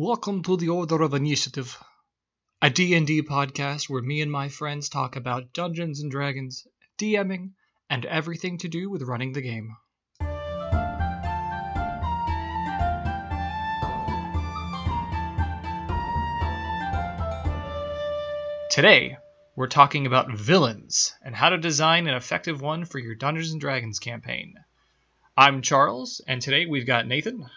[0.00, 1.76] Welcome to the Order of Initiative,
[2.62, 7.54] a D&D podcast where me and my friends talk about Dungeons and Dragons, DMing,
[7.90, 9.76] and everything to do with running the game.
[18.70, 19.16] Today,
[19.56, 23.60] we're talking about villains and how to design an effective one for your Dungeons and
[23.60, 24.54] Dragons campaign.
[25.36, 27.50] I'm Charles, and today we've got Nathan,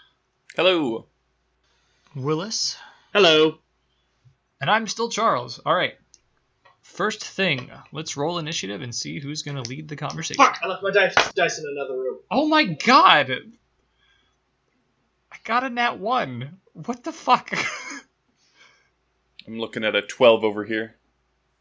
[0.55, 1.05] Hello.
[2.15, 2.77] Willis,
[3.13, 3.57] Hello.
[4.59, 5.59] and I'm still Charles.
[5.65, 5.95] All right.
[6.81, 10.43] First thing, let's roll initiative and see who's going to lead the conversation.
[10.43, 10.59] Fuck!
[10.61, 12.17] I left my dice, dice in another room.
[12.29, 13.31] Oh my god!
[15.31, 16.57] I got a nat 1.
[16.73, 17.52] What the fuck?
[19.47, 20.95] I'm looking at a 12 over here.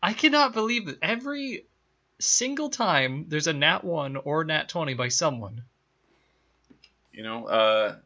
[0.02, 1.66] I cannot believe that every
[2.18, 5.62] single time there's a nat 1 or nat 20 by someone.
[7.12, 7.96] You know, uh,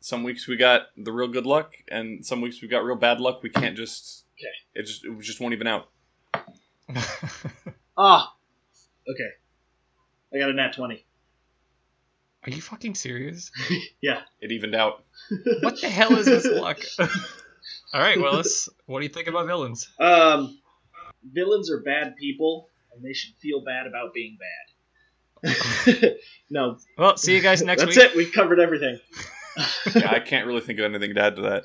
[0.00, 3.20] some weeks we got the real good luck, and some weeks we got real bad
[3.20, 3.42] luck.
[3.42, 4.24] We can't just.
[4.38, 4.80] Okay.
[4.80, 5.88] It just it just won't even out.
[7.98, 8.34] Ah.
[9.06, 9.28] Okay.
[10.34, 11.04] I got a nat 20.
[12.46, 13.50] Are you fucking serious?
[14.00, 14.20] Yeah.
[14.40, 15.04] It evened out.
[15.60, 16.78] What the hell is this luck?
[17.92, 19.86] All right, Willis, what do you think about villains?
[19.98, 20.58] Um,
[21.22, 24.38] villains are bad people, and they should feel bad about being
[25.42, 26.16] bad.
[26.50, 27.98] no, Well, see you guys next that's week.
[28.02, 28.16] That's it.
[28.16, 28.98] We covered everything.
[29.94, 31.62] Yeah, I can't really think of anything to add to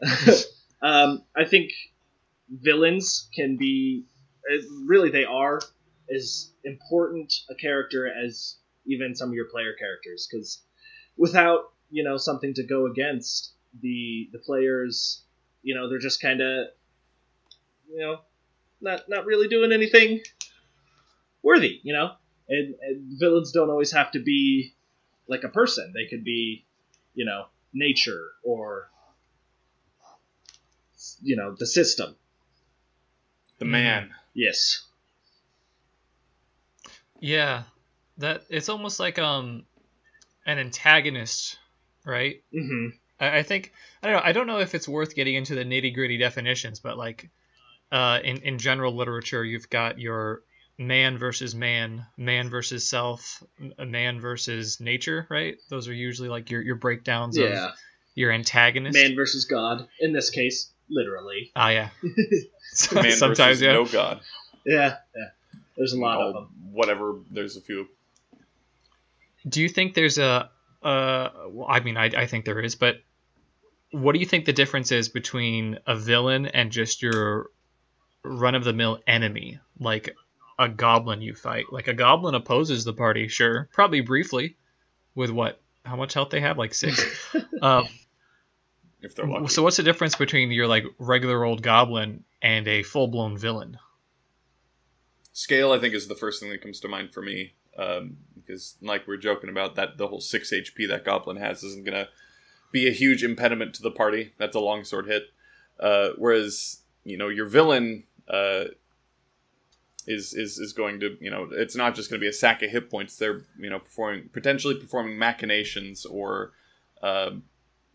[0.00, 0.46] that.
[0.82, 1.70] um, I think
[2.50, 4.04] villains can be,
[4.50, 5.60] uh, really, they are
[6.14, 10.28] as important a character as even some of your player characters.
[10.30, 10.62] Because
[11.16, 15.24] without you know something to go against, the the players,
[15.62, 16.66] you know, they're just kind of,
[17.90, 18.18] you know,
[18.80, 20.20] not not really doing anything
[21.42, 21.80] worthy.
[21.82, 22.12] You know,
[22.48, 24.74] and, and villains don't always have to be
[25.28, 25.92] like a person.
[25.94, 26.66] They could be,
[27.14, 28.90] you know, nature or
[31.22, 32.16] you know the system.
[33.58, 34.10] The man.
[34.34, 34.82] Yes.
[37.20, 37.62] Yeah,
[38.18, 39.64] that it's almost like um
[40.46, 41.58] an antagonist,
[42.04, 42.42] right?
[42.54, 42.96] Mm-hmm.
[43.20, 44.22] I, I think I don't know.
[44.24, 47.30] I don't know if it's worth getting into the nitty gritty definitions, but like
[47.90, 50.42] uh, in in general literature, you've got your
[50.78, 53.42] man versus man, man versus self,
[53.78, 55.56] a man versus nature, right?
[55.70, 57.68] Those are usually like your your breakdowns Yeah.
[57.68, 57.74] of
[58.14, 58.94] your antagonist.
[58.96, 59.88] Man versus God.
[60.00, 61.50] In this case, literally.
[61.56, 61.88] Ah, yeah.
[62.02, 63.72] Man Sometimes, versus yeah.
[63.72, 64.20] no god.
[64.66, 64.96] Yeah.
[65.16, 65.28] Yeah.
[65.76, 66.48] There's a lot of them.
[66.72, 67.16] Whatever.
[67.30, 67.88] There's a few.
[69.48, 70.50] Do you think there's a
[70.82, 72.96] uh well, I mean I I think there is, but
[73.90, 77.46] what do you think the difference is between a villain and just your
[78.24, 80.14] run of the mill enemy, like
[80.58, 81.66] a goblin you fight?
[81.72, 84.56] Like a goblin opposes the party, sure, probably briefly
[85.14, 87.34] with what how much health they have, like 6.
[87.62, 87.84] uh,
[89.04, 89.48] If they're lucky.
[89.48, 93.78] so what's the difference between your like regular old goblin and a full-blown villain?
[95.34, 97.52] Scale, I think, is the first thing that comes to mind for me.
[97.76, 101.62] Um, because, like we are joking about, that the whole 6 HP that Goblin has
[101.62, 102.08] isn't going to
[102.72, 104.32] be a huge impediment to the party.
[104.38, 105.24] That's a longsword hit.
[105.78, 108.64] Uh, whereas, you know, your villain uh,
[110.06, 112.62] is, is, is going to, you know, it's not just going to be a sack
[112.62, 113.16] of hit points.
[113.16, 116.52] They're, you know, performing potentially performing machinations or
[117.02, 117.44] um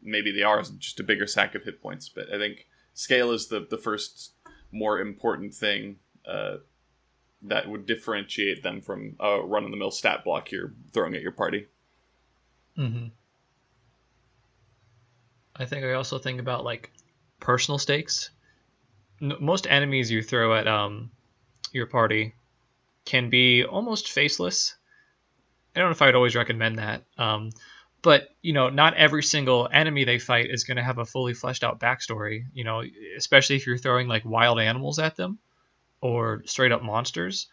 [0.02, 2.10] maybe they are just a bigger sack of hit points.
[2.10, 4.34] But I think scale is the, the first
[4.72, 5.98] more important thing.
[6.26, 6.58] Uh,
[7.42, 11.22] that would differentiate them from a run of the mill stat block you're throwing at
[11.22, 11.68] your party.
[12.78, 13.08] Mm-hmm.
[15.56, 16.92] I think I also think about like
[17.40, 18.30] personal stakes.
[19.22, 21.12] Most enemies you throw at um
[21.74, 22.36] your party
[23.06, 24.76] can be almost faceless.
[25.76, 27.04] I don't know if I would always recommend that.
[27.18, 27.52] Um,
[28.02, 31.34] but you know, not every single enemy they fight is going to have a fully
[31.34, 32.44] fleshed out backstory.
[32.54, 32.84] You know,
[33.18, 35.40] especially if you're throwing like wild animals at them
[36.02, 37.48] or straight up monsters.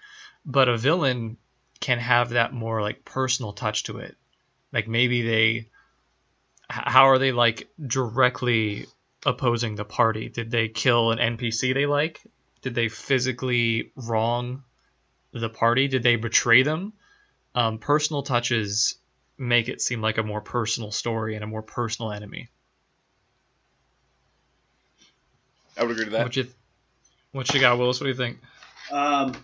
[0.44, 1.36] But a villain
[1.80, 4.16] can have that more like personal touch to it.
[4.72, 5.68] Like maybe they,
[6.68, 8.86] how are they like directly
[9.24, 10.28] opposing the party?
[10.28, 12.22] Did they kill an NPC they like?
[12.66, 14.64] Did they physically wrong
[15.32, 15.86] the party?
[15.86, 16.94] Did they betray them?
[17.54, 18.96] Um, personal touches
[19.38, 22.48] make it seem like a more personal story and a more personal enemy.
[25.78, 26.24] I would agree to that.
[26.24, 26.48] What you,
[27.30, 28.00] what you got, Willis?
[28.00, 28.38] What do you think?
[28.90, 29.36] Um,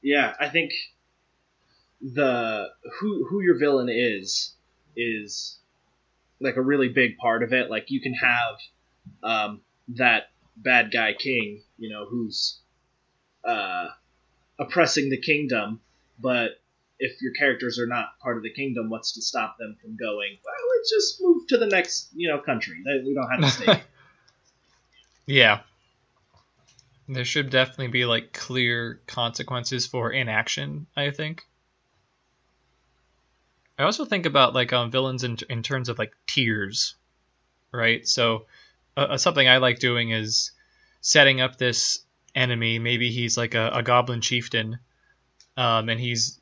[0.00, 0.72] yeah, I think
[2.00, 2.68] the
[2.98, 4.54] who who your villain is
[4.96, 5.58] is
[6.40, 7.68] like a really big part of it.
[7.68, 8.56] Like you can have
[9.22, 12.60] um, that bad guy king, you know, who's
[13.44, 13.88] uh,
[14.58, 15.80] oppressing the kingdom,
[16.18, 16.52] but
[17.00, 20.38] if your characters are not part of the kingdom, what's to stop them from going?
[20.44, 22.76] Well, let's just move to the next, you know, country.
[23.04, 23.82] We don't have to stay.
[25.24, 25.60] Yeah.
[27.08, 31.44] There should definitely be like clear consequences for inaction, I think.
[33.78, 36.96] I also think about like um, villains in, in terms of like tiers,
[37.72, 38.06] right?
[38.06, 38.46] So
[38.96, 40.50] uh, something I like doing is
[41.02, 41.98] setting up this
[42.34, 42.78] enemy.
[42.78, 44.78] Maybe he's like a, a goblin chieftain,
[45.58, 46.40] um, and he's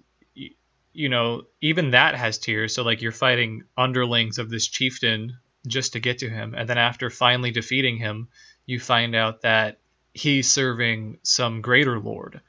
[0.92, 2.74] you know even that has tiers.
[2.74, 5.36] So like you're fighting underlings of this chieftain
[5.66, 8.28] just to get to him, and then after finally defeating him,
[8.66, 9.80] you find out that
[10.14, 12.40] he's serving some greater lord,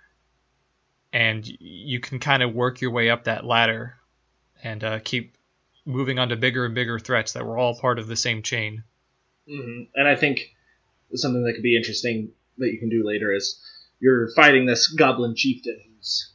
[1.12, 3.96] and you can kind of work your way up that ladder,
[4.64, 5.36] and uh, keep
[5.86, 8.84] moving on to bigger and bigger threats that were all part of the same chain.
[9.50, 9.84] Mm-hmm.
[9.96, 10.56] And I think
[11.16, 13.62] something that could be interesting that you can do later is
[14.00, 16.32] you're fighting this goblin chieftain who's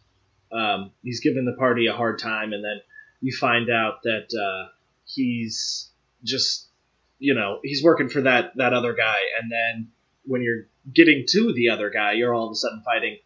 [0.53, 2.81] um, he's giving the party a hard time, and then
[3.21, 4.71] you find out that uh,
[5.05, 5.91] he's
[6.23, 6.69] just
[7.19, 9.89] you know he's working for that that other guy, and then
[10.25, 13.19] when you're getting to the other guy, you're all of a sudden fighting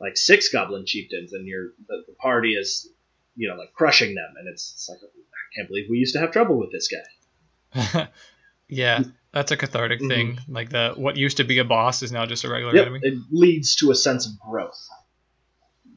[0.00, 2.88] like six goblin chieftains, and you're the, the party is
[3.36, 6.20] you know like crushing them, and it's, it's like I can't believe we used to
[6.20, 8.08] have trouble with this guy.
[8.68, 9.02] yeah,
[9.32, 10.08] that's a cathartic mm-hmm.
[10.08, 10.38] thing.
[10.48, 13.00] Like the what used to be a boss is now just a regular yep, enemy.
[13.02, 14.88] It leads to a sense of growth.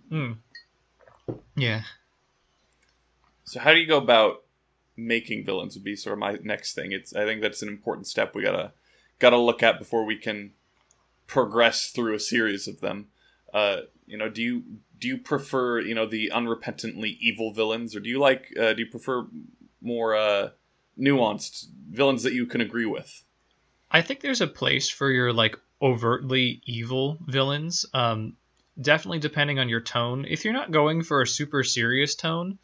[0.10, 0.34] Hmm.
[1.56, 1.82] Yeah.
[3.44, 4.44] So how do you go about
[4.96, 5.76] making villains?
[5.76, 6.92] Would be sort of my next thing.
[6.92, 8.74] It's I think that's an important step we gotta
[9.20, 10.52] gotta look at before we can
[11.28, 13.08] progress through a series of them.
[13.54, 14.64] Uh, you know, do you
[15.00, 18.84] do you prefer you know the unrepentantly evil villains, or do you like uh, do
[18.84, 19.28] you prefer
[19.82, 20.50] more uh,
[21.00, 23.24] nuanced villains that you can agree with?
[23.90, 27.86] I think there's a place for your like overtly evil villains.
[27.94, 28.36] Um,
[28.80, 30.26] definitely depending on your tone.
[30.28, 32.60] If you're not going for a super serious tone,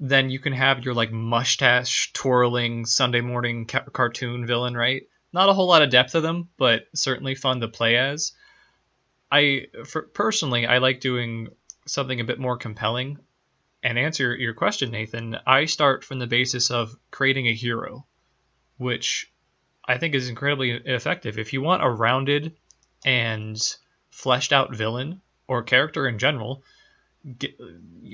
[0.00, 5.02] then you can have your like mustache twirling Sunday morning ca- cartoon villain, right?
[5.32, 8.32] Not a whole lot of depth of them, but certainly fun to play as.
[9.30, 11.48] I for, personally I like doing
[11.86, 13.18] something a bit more compelling.
[13.82, 18.06] And answer your question, Nathan, I start from the basis of creating a hero,
[18.76, 19.32] which
[19.84, 21.38] I think is incredibly effective.
[21.38, 22.56] If you want a rounded
[23.04, 23.56] and
[24.10, 26.64] fleshed out villain or character in general,
[27.38, 27.58] get,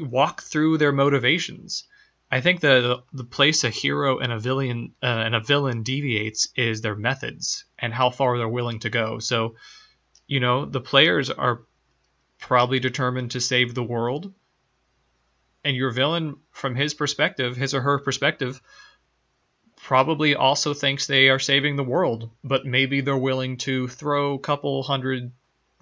[0.00, 1.84] walk through their motivations.
[2.30, 6.48] I think the the place a hero and a villain uh, and a villain deviates
[6.56, 9.18] is their methods and how far they're willing to go.
[9.18, 9.56] So,
[10.26, 11.62] you know, the players are
[12.38, 14.32] probably determined to save the world,
[15.64, 18.60] and your villain, from his perspective, his or her perspective,
[19.76, 24.38] probably also thinks they are saving the world, but maybe they're willing to throw a
[24.38, 25.32] couple hundred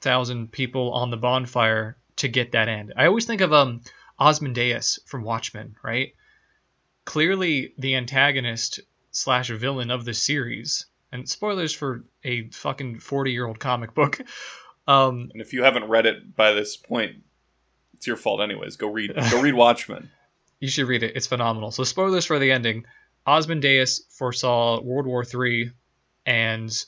[0.00, 2.92] thousand people on the bonfire to get that end.
[2.96, 3.80] I always think of um
[4.18, 6.14] Ozymandias from Watchmen, right?
[7.04, 8.80] Clearly the antagonist
[9.10, 14.20] slash villain of the series, and spoilers for a fucking forty year old comic book.
[14.84, 17.22] Um, and if you haven't read it by this point,
[18.02, 18.74] it's your fault anyways.
[18.74, 20.10] Go read go read Watchmen.
[20.58, 21.14] you should read it.
[21.14, 21.70] It's phenomenal.
[21.70, 22.84] So spoilers for the ending.
[23.24, 25.70] Ozymandias foresaw World War III,
[26.26, 26.84] and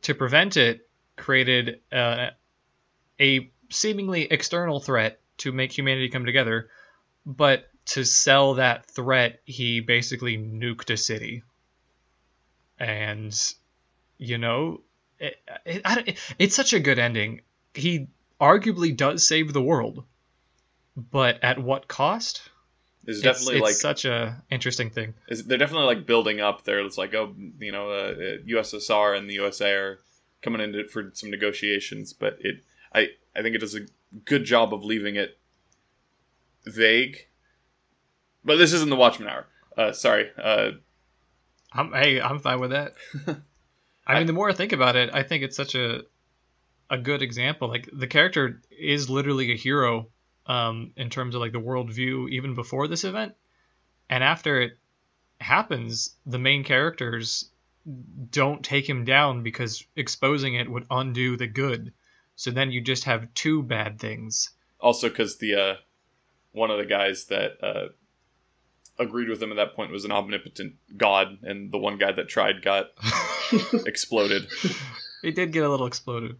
[0.00, 2.28] to prevent it, created uh,
[3.20, 6.70] a seemingly external threat to make humanity come together.
[7.26, 11.42] But to sell that threat, he basically nuked a city.
[12.78, 13.38] And,
[14.16, 14.80] you know,
[15.18, 15.36] it,
[15.66, 17.42] it, it, it's such a good ending.
[17.74, 18.08] He
[18.40, 20.02] arguably does save the world,
[20.96, 22.50] but at what cost?
[23.06, 25.14] is definitely it's, like such a interesting thing.
[25.28, 26.80] Is, they're definitely like building up there.
[26.80, 28.14] It's like oh, you know, uh,
[28.46, 29.98] USSR and the USA are
[30.42, 32.62] coming in for some negotiations, but it,
[32.92, 33.86] I, I think it does a
[34.24, 35.38] good job of leaving it
[36.64, 37.26] vague.
[38.44, 39.46] But this isn't the Watchmen hour.
[39.76, 40.30] Uh, sorry.
[40.40, 40.72] Uh,
[41.72, 42.94] I'm hey, I'm fine with that.
[44.06, 46.02] I mean, the more I think about it, I think it's such a
[46.90, 47.68] a good example.
[47.68, 50.08] Like the character is literally a hero
[50.46, 53.34] um, in terms of like the worldview even before this event,
[54.08, 54.78] and after it
[55.40, 57.50] happens, the main characters
[58.30, 61.92] don't take him down because exposing it would undo the good.
[62.34, 64.50] So then you just have two bad things.
[64.80, 65.74] Also, because the uh,
[66.52, 67.88] one of the guys that uh,
[68.98, 72.28] agreed with him at that point was an omnipotent god, and the one guy that
[72.28, 72.90] tried got
[73.86, 74.46] exploded.
[75.22, 76.36] He did get a little exploded.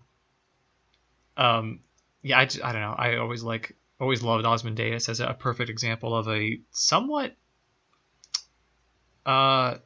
[1.36, 1.80] Um,
[2.22, 2.94] yeah, I, I don't know.
[2.96, 7.34] I always like always loved Ozymandias as a perfect example of a somewhat
[9.24, 9.78] uh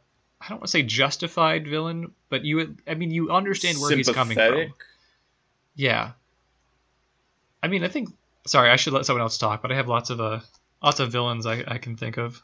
[0.42, 4.08] I don't want to say justified villain, but you I mean you understand where he's
[4.08, 4.72] coming from.
[5.74, 6.12] Yeah.
[7.62, 8.08] I mean, I think
[8.46, 10.40] sorry, I should let someone else talk, but I have lots of uh
[10.82, 12.42] lots of villains I, I can think of.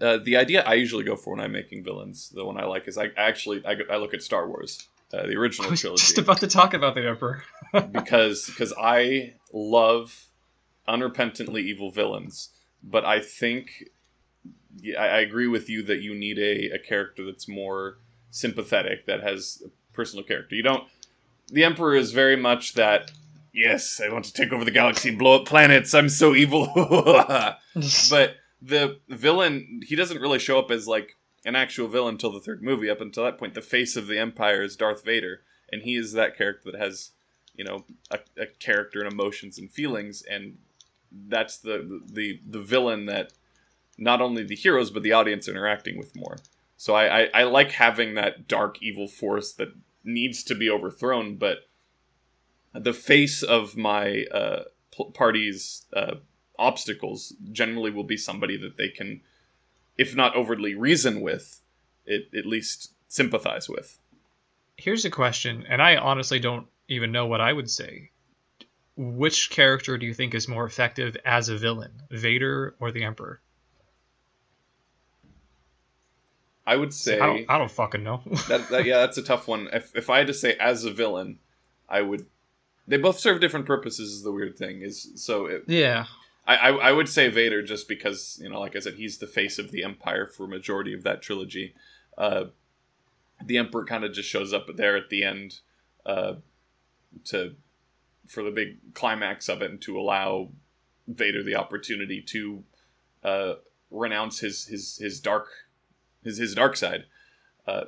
[0.00, 2.88] Uh, the idea I usually go for when I'm making villains, the one I like,
[2.88, 6.00] is I actually I, I look at Star Wars uh, the original I was trilogy,
[6.00, 7.42] just about to talk about the Emperor.
[7.92, 10.26] because because I love
[10.88, 12.50] unrepentantly evil villains,
[12.82, 13.84] but I think
[14.98, 17.98] I, I agree with you that you need a, a character that's more
[18.30, 20.54] sympathetic, that has a personal character.
[20.54, 20.84] You don't.
[21.50, 23.10] The Emperor is very much that.
[23.54, 25.94] Yes, I want to take over the galaxy and blow up planets.
[25.94, 26.66] I'm so evil.
[26.74, 31.16] but the villain, he doesn't really show up as like
[31.48, 32.90] an actual villain until the third movie.
[32.90, 35.40] Up until that point, the face of the Empire is Darth Vader,
[35.72, 37.12] and he is that character that has,
[37.56, 40.58] you know, a, a character and emotions and feelings, and
[41.10, 43.32] that's the the the villain that
[43.96, 46.36] not only the heroes but the audience are interacting with more.
[46.76, 49.74] So I, I, I like having that dark evil force that
[50.04, 51.66] needs to be overthrown, but
[52.72, 54.64] the face of my uh,
[55.14, 56.16] party's uh,
[56.58, 59.22] obstacles generally will be somebody that they can,
[59.98, 61.60] if not overtly reason with,
[62.06, 63.98] it, at least sympathize with.
[64.76, 68.10] Here's a question, and I honestly don't even know what I would say.
[68.96, 73.40] Which character do you think is more effective as a villain, Vader or the Emperor?
[76.66, 78.20] I would say I don't, I don't fucking know.
[78.48, 79.68] that, that yeah, that's a tough one.
[79.72, 81.38] If if I had to say as a villain,
[81.88, 82.26] I would.
[82.86, 84.12] They both serve different purposes.
[84.12, 85.46] Is the weird thing is so.
[85.46, 86.04] It, yeah,
[86.48, 89.26] I, I I would say Vader just because you know, like I said, he's the
[89.26, 91.74] face of the Empire for majority of that trilogy.
[92.16, 92.46] Uh,
[93.44, 95.60] the Emperor kind of just shows up there at the end,
[96.06, 96.34] uh,
[97.26, 97.54] to
[98.26, 100.48] for the big climax of it, and to allow
[101.06, 102.64] Vader the opportunity to
[103.22, 103.54] uh,
[103.90, 105.48] renounce his his his dark
[106.24, 107.04] his his dark side.
[107.66, 107.84] Uh,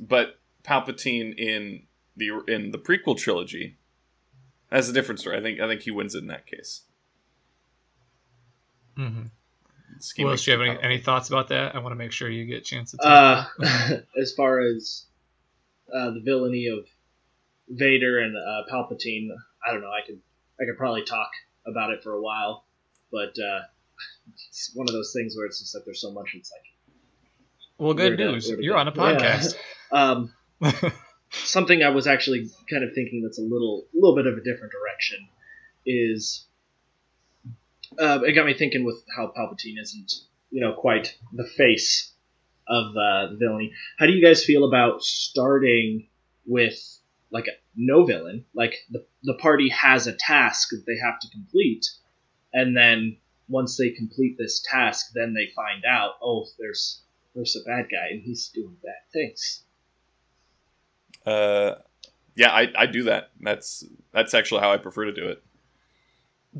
[0.00, 1.82] but Palpatine in
[2.16, 3.76] the in the prequel trilogy
[4.72, 5.38] has a different story.
[5.38, 6.82] I think I think he wins it in that case.
[8.96, 9.22] Hmm
[9.98, 11.74] Scheme Willis, makes do you have any, any thoughts about that?
[11.74, 13.48] I want to make sure you get a chance to talk.
[13.62, 15.06] Uh, as far as
[15.94, 16.84] uh, the villainy of
[17.68, 19.28] Vader and uh, Palpatine,
[19.66, 19.88] I don't know.
[19.90, 20.20] I could
[20.60, 21.30] I could probably talk
[21.66, 22.64] about it for a while,
[23.10, 23.60] but uh,
[24.50, 26.32] it's one of those things where it's just like there's so much.
[26.34, 26.62] It's like
[27.78, 28.48] well, good where to- news.
[28.48, 28.80] where to You're go.
[28.80, 29.18] on a Yeah.
[29.18, 29.54] podcast.
[29.92, 30.32] Um,
[31.30, 34.72] something I was actually kind of thinking that's a little little bit of a different
[34.72, 35.28] direction
[35.86, 36.45] is
[37.98, 40.12] uh, it got me thinking with how Palpatine isn't
[40.50, 42.12] you know quite the face
[42.68, 43.72] of uh, the villainy.
[43.98, 46.08] How do you guys feel about starting
[46.46, 46.78] with
[47.30, 48.44] like no villain?
[48.54, 51.86] Like the the party has a task that they have to complete,
[52.52, 57.02] and then once they complete this task, then they find out oh there's
[57.34, 59.62] there's a bad guy and he's doing bad things.
[61.24, 61.74] Uh,
[62.34, 63.30] yeah, I, I do that.
[63.40, 65.42] That's that's actually how I prefer to do it.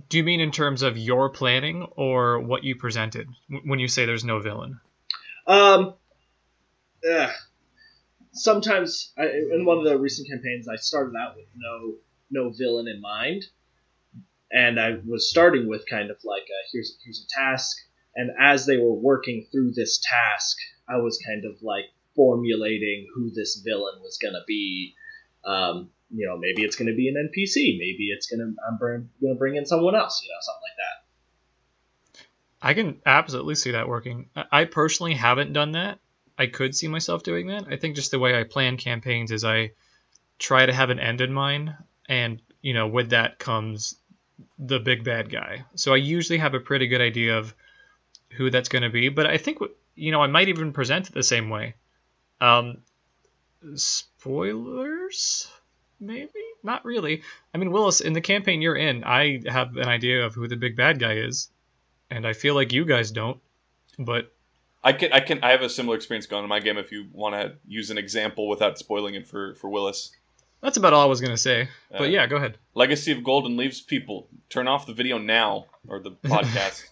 [0.09, 3.29] Do you mean in terms of your planning or what you presented
[3.65, 4.81] when you say there's no villain?
[5.47, 5.95] Um,
[7.05, 7.31] eh,
[8.33, 11.95] sometimes I, in one of the recent campaigns, I started out with no
[12.31, 13.45] no villain in mind,
[14.51, 17.77] and I was starting with kind of like a, here's here's a task,
[18.15, 20.57] and as they were working through this task,
[20.89, 24.95] I was kind of like formulating who this villain was gonna be.
[25.45, 29.35] Um, you know, maybe it's gonna be an NPC, maybe it's gonna I'm bring, gonna
[29.35, 31.07] bring in someone else, you know, something like that.
[32.69, 34.31] I can absolutely see that working.
[34.35, 35.99] I I personally haven't done that.
[36.39, 37.67] I could see myself doing that.
[37.71, 39.73] I think just the way I plan campaigns is I
[40.39, 41.75] try to have an end in mind,
[42.09, 43.97] and you know, with that comes
[44.59, 45.65] the big bad guy.
[45.75, 47.55] So I usually have a pretty good idea of
[48.31, 49.09] who that's going to be.
[49.09, 49.59] But I think
[49.95, 51.75] you know I might even present it the same way.
[52.41, 52.79] Um,
[53.75, 55.51] spoilers,
[56.01, 56.31] maybe
[56.63, 57.23] not really.
[57.55, 60.57] I mean, Willis, in the campaign you're in, I have an idea of who the
[60.57, 61.49] big bad guy is
[62.11, 63.41] and I feel like you guys don't.
[63.99, 64.33] But
[64.85, 66.79] I can I can I have a similar experience going in my game.
[66.79, 70.13] If you want to use an example without spoiling it for for Willis,
[70.61, 71.63] that's about all I was gonna say.
[71.93, 72.59] Uh, But yeah, go ahead.
[72.75, 74.29] Legacy of Golden leaves people.
[74.51, 76.85] Turn off the video now or the podcast.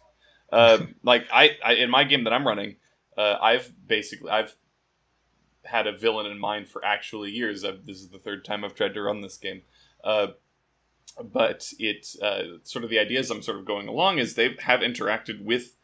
[0.53, 2.77] uh, like I, I in my game that I'm running,
[3.19, 4.57] uh, I've basically I've
[5.67, 7.65] had a villain in mind for actually years.
[7.65, 9.63] I've, this is the third time I've tried to run this game.
[10.03, 10.29] Uh,
[11.23, 14.81] but it uh, sort of the ideas I'm sort of going along is they have
[14.81, 15.77] interacted with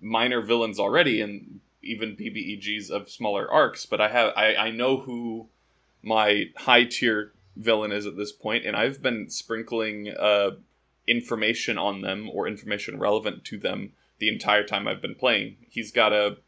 [0.00, 3.86] minor villains already and even BBEGs of smaller arcs.
[3.86, 5.48] But I have I, I know who
[6.02, 10.52] my high tier villain is at this point, and I've been sprinkling uh,
[11.06, 15.56] information on them or information relevant to them the entire time I've been playing.
[15.68, 16.38] He's got a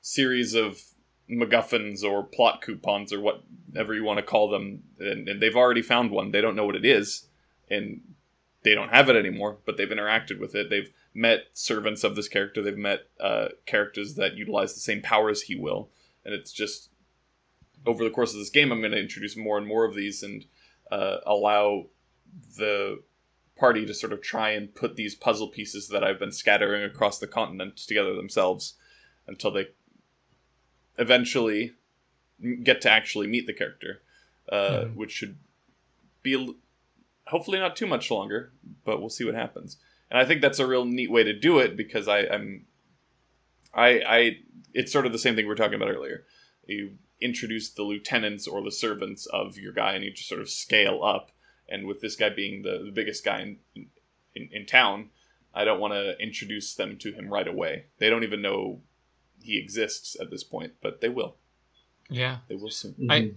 [0.00, 0.82] series of
[1.30, 5.82] MacGuffins or plot coupons or whatever you want to call them, and, and they've already
[5.82, 6.30] found one.
[6.30, 7.26] They don't know what it is,
[7.70, 8.00] and
[8.62, 10.70] they don't have it anymore, but they've interacted with it.
[10.70, 12.62] They've met servants of this character.
[12.62, 15.90] They've met uh, characters that utilize the same power as he will,
[16.24, 16.90] and it's just
[17.86, 20.22] over the course of this game, I'm going to introduce more and more of these
[20.22, 20.44] and
[20.90, 21.86] uh, allow
[22.56, 23.02] the
[23.56, 27.18] party to sort of try and put these puzzle pieces that I've been scattering across
[27.18, 28.74] the continent together themselves
[29.26, 29.68] until they
[30.98, 31.72] eventually
[32.62, 34.02] get to actually meet the character,
[34.50, 34.94] uh, mm.
[34.94, 35.36] which should
[36.22, 36.56] be
[37.26, 38.52] hopefully not too much longer,
[38.84, 39.76] but we'll see what happens.
[40.10, 42.66] And I think that's a real neat way to do it because I, I'm,
[43.74, 44.36] I, I,
[44.72, 46.24] it's sort of the same thing we were talking about earlier.
[46.66, 50.48] You introduce the lieutenants or the servants of your guy, and you just sort of
[50.48, 51.30] scale up.
[51.68, 53.58] And with this guy being the, the biggest guy in,
[54.34, 55.10] in, in town,
[55.54, 57.86] I don't want to introduce them to him right away.
[57.98, 58.80] They don't even know
[59.42, 61.36] he exists at this point, but they will.
[62.10, 62.92] Yeah, they will soon.
[62.92, 63.10] Mm-hmm.
[63.10, 63.30] I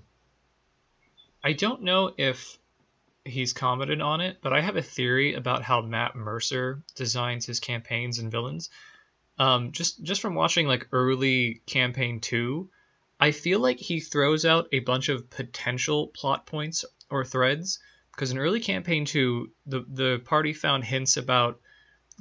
[1.44, 2.58] I don't know if
[3.26, 7.60] he's commented on it, but I have a theory about how Matt Mercer designs his
[7.60, 8.70] campaigns and villains.
[9.38, 12.70] Um, just just from watching like early campaign two,
[13.20, 17.80] I feel like he throws out a bunch of potential plot points or threads.
[18.12, 21.60] Because in early campaign two, the the party found hints about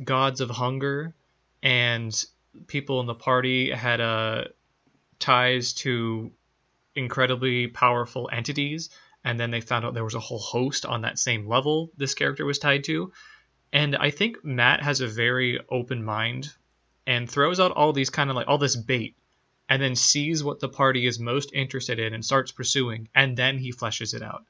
[0.02, 1.14] gods of hunger,
[1.62, 2.24] and
[2.66, 4.44] people in the party had uh,
[5.18, 6.32] ties to
[6.94, 8.90] incredibly powerful entities
[9.24, 12.14] and then they found out there was a whole host on that same level this
[12.14, 13.12] character was tied to.
[13.72, 16.52] And I think Matt has a very open mind
[17.06, 19.16] and throws out all these kind of like all this bait
[19.68, 23.58] and then sees what the party is most interested in and starts pursuing and then
[23.58, 24.44] he fleshes it out.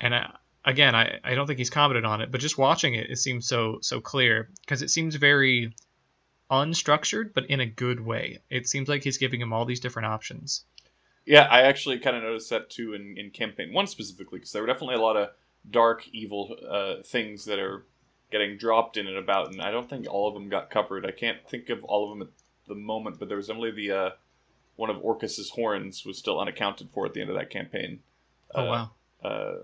[0.00, 3.10] And I, again, I, I don't think he's commented on it, but just watching it,
[3.10, 5.74] it seems so so clear because it seems very
[6.50, 8.38] unstructured, but in a good way.
[8.50, 10.64] It seems like he's giving him all these different options.
[11.26, 14.62] Yeah, I actually kind of noticed that too in, in campaign one specifically because there
[14.62, 15.30] were definitely a lot of
[15.70, 17.84] dark, evil uh, things that are
[18.30, 21.04] getting dropped in and about, and I don't think all of them got covered.
[21.04, 22.34] I can't think of all of them at
[22.68, 24.10] the moment, but there was only the uh,
[24.76, 28.00] one of Orcus's horns was still unaccounted for at the end of that campaign.
[28.54, 28.90] Oh uh, wow!
[29.22, 29.54] Uh,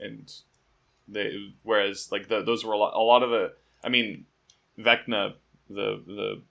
[0.00, 0.32] and
[1.08, 3.52] they whereas like the, those were a lot, a lot of the.
[3.82, 4.26] I mean,
[4.78, 5.34] Vecna,
[5.68, 6.42] the the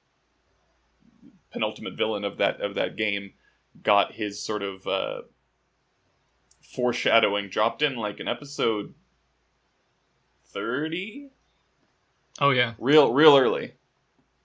[1.51, 3.33] penultimate villain of that of that game
[3.81, 5.21] got his sort of uh,
[6.61, 8.93] foreshadowing dropped in like an episode
[10.47, 11.29] 30
[12.39, 12.73] oh yeah.
[12.77, 13.73] Real real early.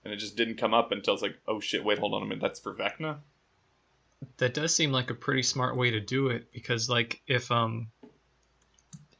[0.03, 2.25] And it just didn't come up until it's like oh shit wait hold on a
[2.25, 3.17] minute that's for vecna?
[4.37, 7.87] That does seem like a pretty smart way to do it because like if um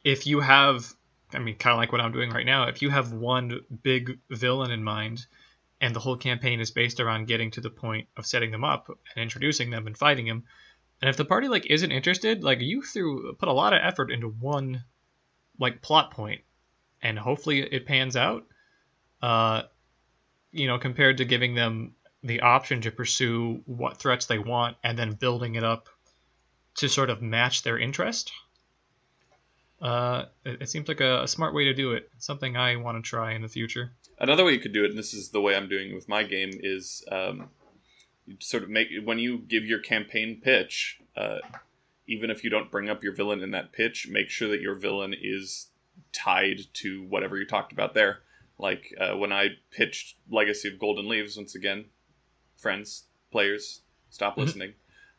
[0.04, 0.92] if you have
[1.32, 4.18] i mean kind of like what i'm doing right now if you have one big
[4.30, 5.26] villain in mind
[5.80, 8.88] and the whole campaign is based around getting to the point of setting them up
[8.88, 10.44] and introducing them and fighting them.
[11.00, 14.10] And if the party like isn't interested, like you threw put a lot of effort
[14.10, 14.84] into one
[15.58, 16.42] like plot point,
[17.02, 18.46] and hopefully it pans out.
[19.22, 19.62] Uh,
[20.52, 24.98] you know, compared to giving them the option to pursue what threats they want and
[24.98, 25.88] then building it up
[26.74, 28.32] to sort of match their interest.
[29.80, 32.10] Uh, it, it seems like a, a smart way to do it.
[32.18, 33.92] Something I want to try in the future.
[34.20, 36.22] Another way you could do it, and this is the way I'm doing with my
[36.22, 37.48] game, is um,
[38.38, 41.38] sort of make when you give your campaign pitch, uh,
[42.06, 44.74] even if you don't bring up your villain in that pitch, make sure that your
[44.74, 45.68] villain is
[46.12, 48.20] tied to whatever you talked about there.
[48.58, 51.86] Like uh, when I pitched Legacy of Golden Leaves, once again,
[52.56, 53.80] friends, players,
[54.10, 54.42] stop mm-hmm.
[54.42, 54.72] listening.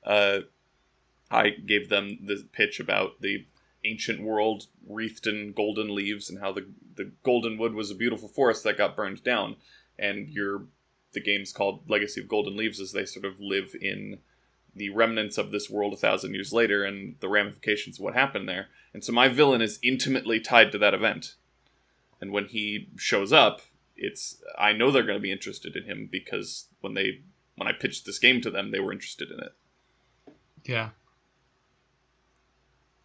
[0.05, 0.39] Uh,
[1.31, 3.45] I gave them the pitch about the
[3.83, 8.27] ancient world wreathed in golden leaves and how the the golden wood was a beautiful
[8.27, 9.55] forest that got burned down.
[9.97, 10.63] And your
[11.13, 14.19] the game's called legacy of golden leaves as they sort of live in
[14.73, 18.47] the remnants of this world a thousand years later and the ramifications of what happened
[18.47, 18.67] there.
[18.93, 21.35] And so my villain is intimately tied to that event.
[22.21, 23.61] And when he shows up
[24.01, 27.21] it's i know they're going to be interested in him because when they
[27.55, 29.53] when i pitched this game to them they were interested in it.
[30.65, 30.89] Yeah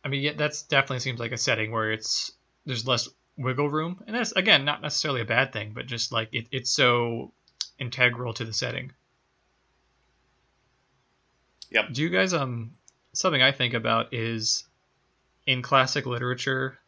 [0.07, 2.31] I mean, yeah, that's definitely seems like a setting where it's
[2.65, 6.29] there's less wiggle room, and that's again not necessarily a bad thing, but just like
[6.31, 7.33] it, it's so
[7.77, 8.93] integral to the setting.
[11.73, 11.93] Yep.
[11.93, 12.75] Do you guys um
[13.15, 14.63] something I think about is
[15.45, 16.79] in classic literature,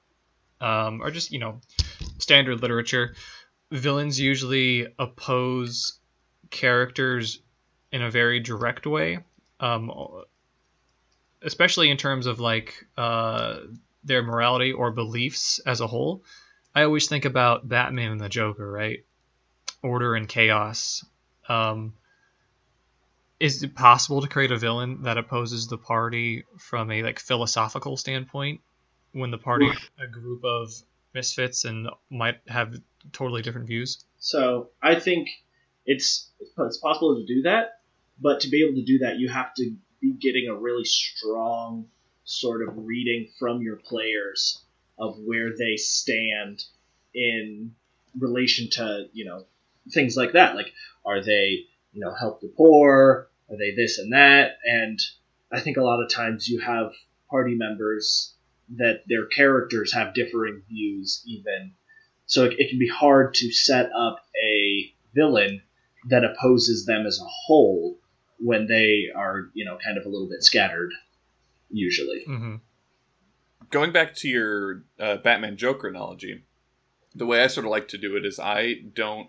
[0.61, 1.61] um, or just you know
[2.19, 3.17] standard literature,
[3.73, 5.99] villains usually oppose
[6.51, 7.41] characters
[7.91, 9.19] in a very direct way.
[9.59, 9.91] Um,
[11.43, 13.61] especially in terms of like uh,
[14.05, 16.23] their morality or beliefs as a whole.
[16.75, 19.05] I always think about Batman and the Joker, right?
[19.83, 21.05] Order and chaos.
[21.49, 21.95] Um,
[23.41, 27.97] is it possible to create a villain that opposes the party from a like philosophical
[27.97, 28.61] standpoint
[29.13, 30.73] when the party a group of
[31.15, 32.75] misfits and might have
[33.13, 34.05] totally different views?
[34.19, 35.29] So I think
[35.87, 37.81] it's it's possible to do that,
[38.21, 41.89] but to be able to do that, you have to be getting a really strong
[42.25, 44.63] sort of reading from your players
[44.99, 46.65] of where they stand
[47.15, 47.75] in
[48.19, 49.45] relation to you know
[49.93, 50.55] things like that.
[50.55, 50.73] Like,
[51.05, 53.29] are they you know help the poor?
[53.51, 54.59] Are they this and that?
[54.65, 55.01] And
[55.51, 56.93] I think a lot of times you have
[57.31, 58.35] party members
[58.77, 61.73] that their characters have differing views even
[62.29, 65.63] so it, it, can be hard to set up a villain
[66.09, 67.97] that opposes them as a whole
[68.39, 70.93] when they are you know kind of a little bit scattered
[71.71, 72.57] usually mm-hmm.
[73.71, 76.45] going back to your uh, batman joker analogy
[77.15, 79.29] the way i sort of like to do it is i don't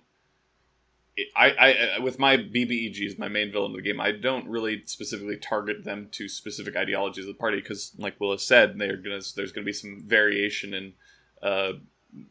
[1.35, 5.37] I, I with my BBEGs, my main villain of the game, I don't really specifically
[5.37, 9.19] target them to specific ideologies of the party because, like Will has said, they're gonna
[9.35, 10.93] there's gonna be some variation in
[11.41, 11.73] uh,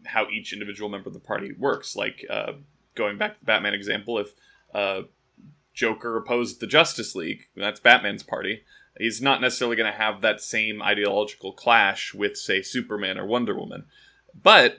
[0.07, 1.97] how each individual member of the party works.
[1.97, 2.53] Like uh,
[2.95, 4.33] going back to the Batman example, if
[4.75, 5.03] uh,
[5.79, 8.65] Joker opposed the Justice League, that's Batman's party.
[8.99, 13.57] He's not necessarily going to have that same ideological clash with, say, Superman or Wonder
[13.57, 13.85] Woman,
[14.35, 14.79] but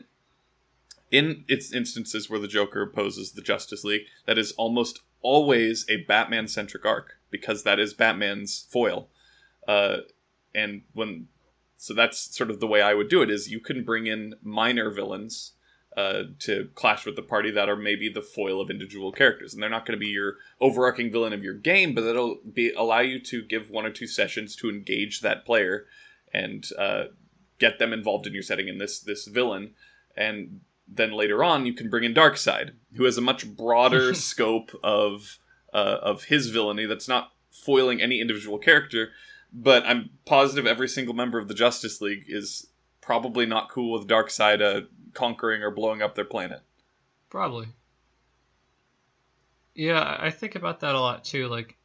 [1.09, 6.03] in its instances where the Joker opposes the Justice League, that is almost always a
[6.03, 9.07] Batman centric arc because that is Batman's foil.
[9.69, 9.99] Uh,
[10.53, 11.29] and when
[11.77, 14.35] so that's sort of the way I would do it is you can bring in
[14.43, 15.53] minor villains
[15.99, 19.61] uh, to clash with the party that are maybe the foil of individual characters, and
[19.61, 22.99] they're not going to be your overarching villain of your game, but it'll be allow
[22.99, 25.87] you to give one or two sessions to engage that player
[26.33, 27.05] and uh,
[27.57, 29.71] get them involved in your setting in this this villain,
[30.15, 34.71] and then later on you can bring in Darkseid, who has a much broader scope
[34.81, 35.37] of
[35.73, 39.09] uh, of his villainy that's not foiling any individual character.
[39.51, 42.67] But I'm positive every single member of the Justice League is
[43.01, 46.61] probably not cool with Darkseid uh, conquering or blowing up their planet.
[47.29, 47.67] Probably.
[49.75, 51.47] Yeah, I think about that a lot too.
[51.47, 51.77] Like,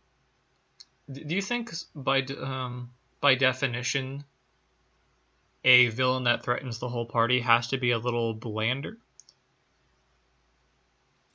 [1.12, 4.24] do you think by um, by definition
[5.64, 8.98] a villain that threatens the whole party has to be a little blander?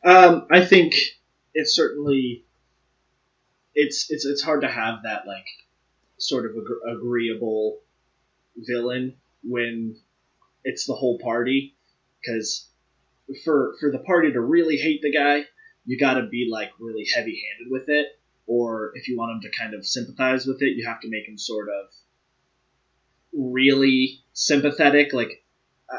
[0.04, 0.96] Um, I think
[1.54, 2.46] it's certainly
[3.76, 5.48] it's it's it's hard to have that like
[6.18, 7.80] sort of ag- agreeable
[8.58, 9.96] villain when
[10.64, 11.76] it's the whole party
[12.22, 12.70] because
[13.44, 15.46] for for the party to really hate the guy
[15.86, 18.08] you got to be like really heavy handed with it
[18.48, 21.28] or if you want him to kind of sympathize with it you have to make
[21.28, 21.90] him sort of
[23.34, 25.14] really sympathetic.
[25.14, 25.44] Like,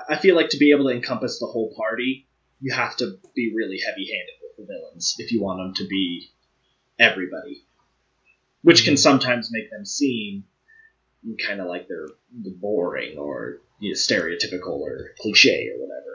[0.08, 2.26] I feel like to be able to encompass the whole party,
[2.60, 6.30] you have to be really heavy-handed with the villains if you want them to be
[6.98, 7.64] everybody,
[8.62, 8.98] which can mm-hmm.
[8.98, 10.44] sometimes make them seem
[11.46, 16.09] kind of like they're boring or you know, stereotypical or cliche or whatever.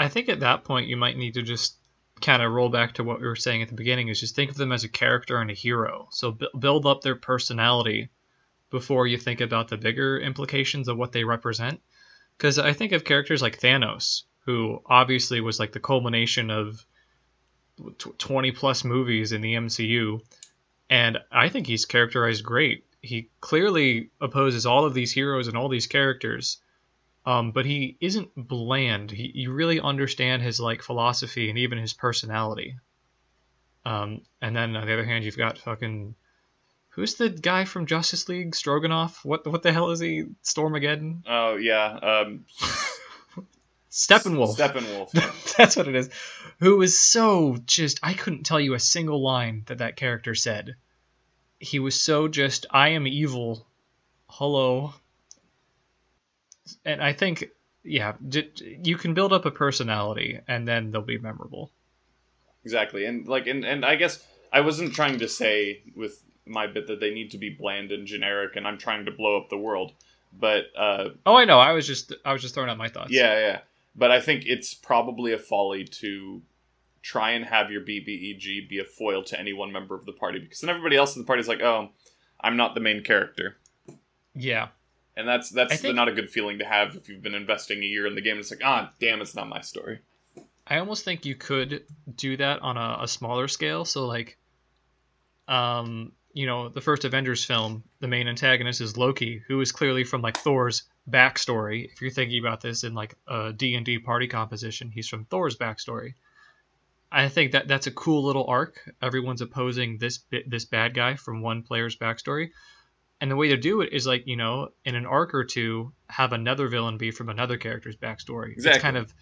[0.00, 1.76] I think at that point you might need to just
[2.22, 4.50] kind of roll back to what we were saying at the beginning is just think
[4.50, 6.08] of them as a character and a hero.
[6.10, 8.08] So build up their personality
[8.70, 11.82] before you think about the bigger implications of what they represent.
[12.36, 16.86] Because I think of characters like Thanos, who obviously was like the culmination of
[18.16, 20.22] 20 plus movies in the MCU,
[20.88, 22.86] and I think he's characterized great.
[23.02, 26.58] He clearly opposes all of these heroes and all these characters,
[27.26, 29.10] um, but he isn't bland.
[29.10, 32.76] He, you really understand his like philosophy and even his personality.
[33.84, 36.14] Um, and then on the other hand, you've got fucking
[36.90, 38.54] Who's the guy from Justice League?
[38.54, 39.24] Stroganoff?
[39.24, 40.24] What what the hell is he?
[40.42, 41.22] Stormageddon?
[41.26, 41.86] Oh yeah.
[41.86, 42.44] Um,
[43.90, 44.56] Steppenwolf.
[44.56, 45.54] Steppenwolf.
[45.56, 46.10] That's what it is.
[46.58, 50.76] Who was so just I couldn't tell you a single line that that character said.
[51.60, 53.66] He was so just I am evil.
[54.26, 54.92] Hello.
[56.84, 57.50] And I think
[57.82, 58.14] yeah,
[58.82, 61.70] you can build up a personality and then they'll be memorable.
[62.64, 63.06] Exactly.
[63.06, 67.00] And like and and I guess I wasn't trying to say with my bit that
[67.00, 69.92] they need to be bland and generic, and I'm trying to blow up the world.
[70.32, 71.58] But uh, oh, I know.
[71.58, 73.10] I was just I was just throwing out my thoughts.
[73.10, 73.58] Yeah, yeah.
[73.96, 76.42] But I think it's probably a folly to
[77.02, 80.38] try and have your BBEG be a foil to any one member of the party
[80.38, 81.88] because then everybody else in the party is like, oh,
[82.40, 83.56] I'm not the main character.
[84.34, 84.68] Yeah.
[85.20, 87.86] And that's that's think, not a good feeling to have if you've been investing a
[87.86, 88.38] year in the game.
[88.38, 90.00] It's like, ah, damn, it's not my story.
[90.66, 91.84] I almost think you could
[92.16, 93.84] do that on a, a smaller scale.
[93.84, 94.38] So like,
[95.46, 100.04] um, you know, the first Avengers film, the main antagonist is Loki, who is clearly
[100.04, 101.90] from like Thor's backstory.
[101.92, 106.14] If you're thinking about this in like a D&D party composition, he's from Thor's backstory.
[107.12, 108.88] I think that that's a cool little arc.
[109.02, 112.52] Everyone's opposing this this bad guy from one player's backstory.
[113.20, 115.92] And the way to do it is like, you know, in an arc or two,
[116.08, 118.52] have another villain be from another character's backstory.
[118.52, 118.70] Exactly.
[118.76, 119.12] It's kind of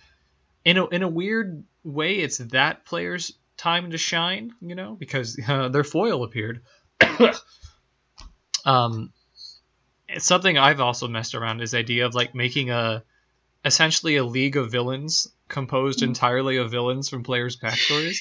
[0.64, 5.38] in a in a weird way, it's that player's time to shine, you know, because
[5.48, 6.62] uh, their foil appeared.
[8.64, 9.14] Um,
[10.08, 13.02] it's something I've also messed around is the idea of like making a
[13.64, 18.18] essentially a league of villains composed entirely of villains from players' backstories.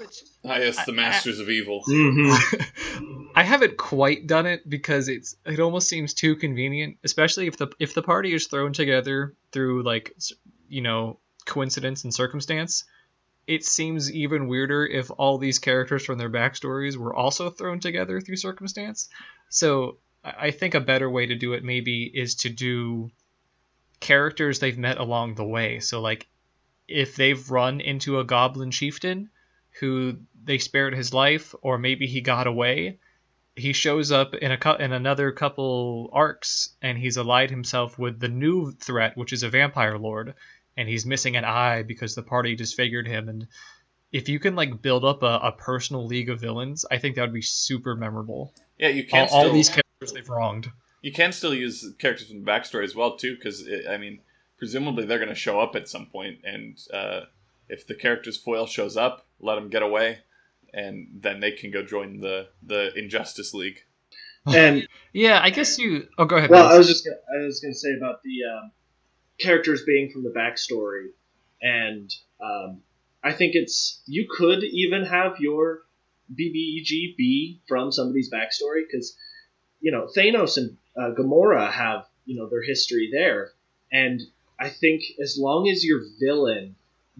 [0.00, 1.82] Which Ah, yes, the I- Masters of Evil.
[1.86, 3.26] Mm-hmm.
[3.34, 7.68] I haven't quite done it because it's it almost seems too convenient, especially if the
[7.78, 10.16] if the party is thrown together through like
[10.68, 12.84] you know coincidence and circumstance.
[13.46, 18.20] It seems even weirder if all these characters from their backstories were also thrown together
[18.20, 19.08] through circumstance.
[19.50, 23.10] So I I think a better way to do it maybe is to do
[24.00, 25.80] characters they've met along the way.
[25.80, 26.26] So like
[26.88, 29.30] if they've run into a goblin chieftain
[29.78, 32.98] who they spared his life or maybe he got away.
[33.56, 38.18] He shows up in a cou- in another couple arcs and he's allied himself with
[38.18, 40.34] the new threat which is a vampire lord
[40.76, 43.28] and he's missing an eye because the party disfigured him.
[43.28, 43.46] And
[44.12, 47.22] if you can like build up a, a personal league of villains i think that
[47.22, 48.52] would be super memorable.
[48.78, 50.70] Yeah, you all, can all still these characters they've wronged.
[51.02, 54.20] You can still use characters from the backstory as well too, because I mean,
[54.58, 57.22] presumably they're going to show up at some point, and uh,
[57.70, 60.18] if the character's foil shows up, let them get away,
[60.74, 63.84] and then they can go join the the Injustice League.
[64.56, 66.72] And yeah i guess you oh go ahead Willis.
[66.72, 68.70] I was just gonna, I was going to say about the um,
[69.38, 71.08] characters being from the backstory,
[71.60, 72.80] and um,
[73.22, 75.82] I think it's you could even have your
[76.32, 79.14] BBEG be from somebody's backstory because
[79.80, 83.50] you know Thanos and uh, Gamora have you know their history there,
[83.92, 84.22] and
[84.58, 86.76] I think as long as your villain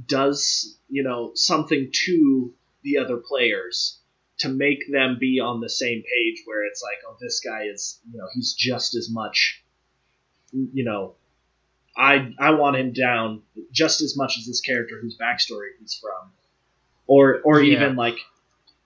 [0.06, 3.98] does you know something to the other players
[4.38, 8.00] to make them be on the same page where it's like oh this guy is
[8.10, 9.62] you know he's just as much
[10.52, 11.14] you know
[11.96, 16.32] i i want him down just as much as this character whose backstory he's from.
[17.06, 17.76] Or or Yeah.
[17.76, 18.18] even like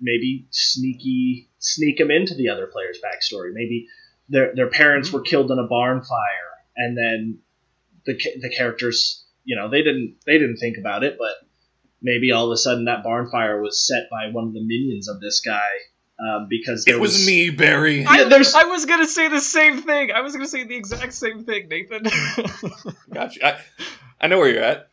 [0.01, 3.53] maybe sneaky sneak him into the other player's backstory.
[3.53, 3.89] Maybe
[4.29, 5.19] their their parents mm-hmm.
[5.19, 7.39] were killed in a barn fire and then
[8.07, 11.33] the the characters you know they didn't they didn't think about it but
[12.03, 15.09] maybe all of a sudden that barn fire was set by one of the minions
[15.09, 15.69] of this guy
[16.21, 18.03] um, because there It was me, Barry.
[18.03, 20.13] Yeah, there's- I was gonna say the same thing.
[20.13, 22.05] I was gonna say the exact same thing, Nathan.
[23.13, 23.45] Gotcha.
[23.45, 23.61] I,
[24.21, 24.89] I know where you're at.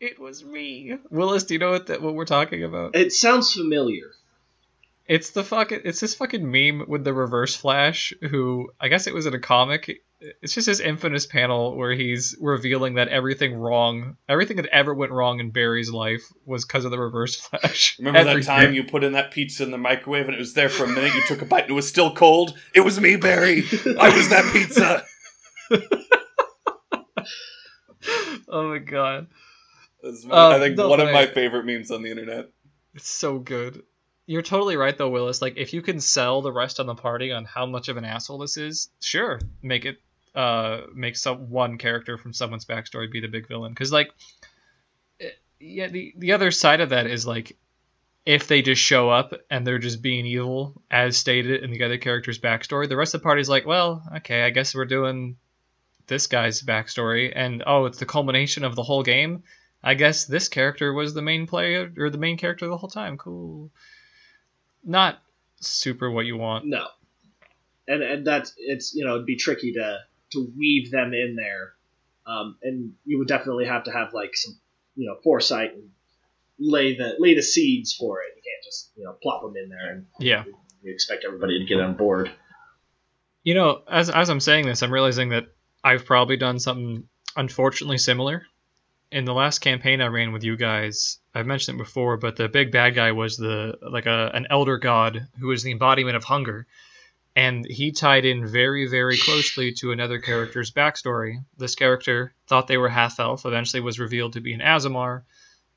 [0.00, 0.96] it was me.
[1.10, 2.96] Willis, do you know what that what we're talking about?
[2.96, 4.06] It sounds familiar.
[5.06, 9.12] It's the fucking it's this fucking meme with the reverse flash who I guess it
[9.12, 10.02] was in a comic.
[10.42, 15.12] It's just this infamous panel where he's revealing that everything wrong, everything that ever went
[15.12, 17.96] wrong in Barry's life was because of the reverse flash.
[17.98, 20.68] Remember that time you put in that pizza in the microwave and it was there
[20.68, 21.14] for a minute?
[21.14, 22.54] You took a bite and it was still cold?
[22.74, 23.64] It was me, Barry.
[23.98, 25.04] I was that pizza.
[28.52, 29.28] Oh my god.
[30.02, 32.50] That's, Uh, I think one but of my favorite memes on the internet.
[32.94, 33.82] It's so good.
[34.26, 35.40] You're totally right though, Willis.
[35.40, 38.04] Like if you can sell the rest of the party on how much of an
[38.04, 39.98] asshole this is, sure, make it
[40.34, 43.72] uh make some one character from someone's backstory be the big villain.
[43.72, 44.10] Because like,
[45.20, 47.56] eh, yeah, the the other side of that is like,
[48.26, 51.98] if they just show up and they're just being evil as stated in the other
[51.98, 55.36] character's backstory, the rest of the party's like, well, okay, I guess we're doing
[56.06, 59.44] this guy's backstory, and oh, it's the culmination of the whole game.
[59.82, 63.16] I guess this character was the main player or the main character the whole time.
[63.16, 63.70] Cool.
[64.84, 65.18] Not
[65.60, 66.66] super what you want.
[66.66, 66.86] No,
[67.88, 69.98] and and that's it's you know it'd be tricky to
[70.32, 71.72] to weave them in there,
[72.26, 74.58] um, and you would definitely have to have like some
[74.96, 75.90] you know foresight and
[76.58, 78.34] lay the lay the seeds for it.
[78.36, 80.44] You can't just you know plop them in there and Yeah.
[80.82, 82.30] you expect everybody to get on board.
[83.42, 85.46] You know, as as I'm saying this, I'm realizing that
[85.82, 87.04] I've probably done something
[87.36, 88.42] unfortunately similar.
[89.10, 92.48] In the last campaign I ran with you guys, I've mentioned it before, but the
[92.48, 96.24] big bad guy was the like a an elder god who was the embodiment of
[96.24, 96.66] hunger.
[97.36, 101.44] And he tied in very, very closely to another character's backstory.
[101.56, 105.22] This character thought they were half elf, eventually was revealed to be an Aasimar.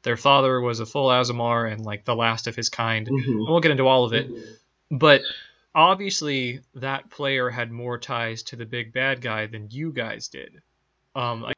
[0.01, 3.07] Their father was a full Aasimar and like the last of his kind.
[3.07, 4.29] And we'll get into all of it.
[4.89, 5.21] But
[5.73, 10.61] obviously, that player had more ties to the big bad guy than you guys did.
[11.15, 11.53] Um, I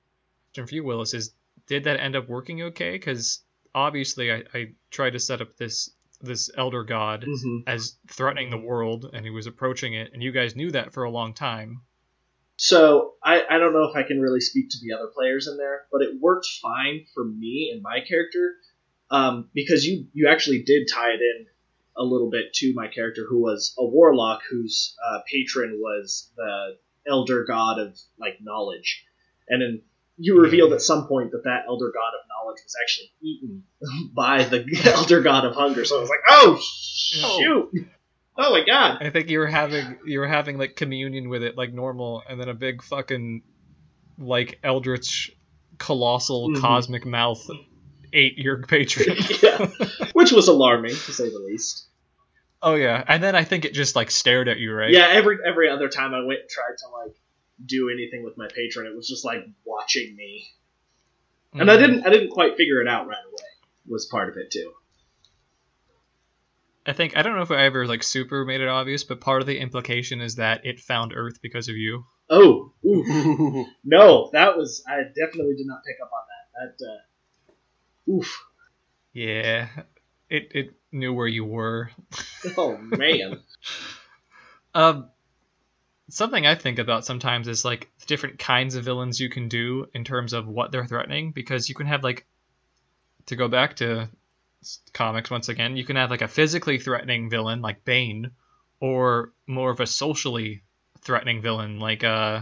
[0.54, 1.32] question for you, Willis, is
[1.68, 2.92] did that end up working okay?
[2.92, 3.40] Because
[3.74, 5.90] obviously, I, I tried to set up this
[6.26, 7.64] this elder god Mhm.
[7.68, 11.04] as threatening the world, and he was approaching it, and you guys knew that for
[11.04, 11.82] a long time.
[12.58, 15.58] So I, I don't know if I can really speak to the other players in
[15.58, 18.56] there, but it worked fine for me and my character
[19.12, 21.48] um, because you you actually did tie it in
[21.98, 26.78] a little bit to my character who was a warlock whose uh, patron was the
[27.08, 29.06] elder god of like knowledge,
[29.48, 29.82] and then
[30.18, 33.64] you revealed at some point that that elder god of knowledge was actually eaten
[34.16, 35.84] by the elder god of hunger.
[35.86, 37.88] So I was like, oh shoot!
[38.38, 38.98] Oh my god!
[39.02, 42.40] I think you were having you were having like communion with it like normal, and
[42.40, 43.44] then a big fucking
[44.18, 45.32] like eldritch,
[45.78, 46.62] colossal, Mhm.
[46.62, 47.46] cosmic mouth
[48.14, 49.18] ate your patron.
[49.44, 49.68] yeah,
[50.14, 51.88] which was alarming to say the least.
[52.62, 54.92] oh yeah, and then I think it just like stared at you, right?
[54.92, 57.16] Yeah, every every other time I went and tried to like
[57.64, 60.48] do anything with my patron, it was just like watching me,
[61.54, 61.80] and I Mhm.
[61.80, 63.44] didn't I didn't quite figure it out right away.
[63.88, 64.74] Was part of it too.
[66.88, 69.42] I think I don't know if I ever like super made it obvious, but part
[69.42, 72.06] of the implication is that it found Earth because of you.
[72.30, 73.68] Oh, oof.
[73.84, 76.78] no, that was I definitely did not pick up on that.
[76.78, 76.86] That
[78.12, 78.44] uh, oof.
[79.14, 79.70] Yeah,
[80.30, 81.90] it it knew where you were.
[82.58, 83.40] Oh man.
[84.76, 85.10] Um,
[86.10, 89.88] something I think about sometimes is like the different kinds of villains you can do
[89.94, 92.26] in terms of what they're threatening, because you can have like,
[93.28, 94.10] to go back to
[94.94, 98.32] comics once again, you can have like a physically threatening villain like Bane,
[98.80, 100.64] or more of a socially
[101.02, 102.42] threatening villain like uh,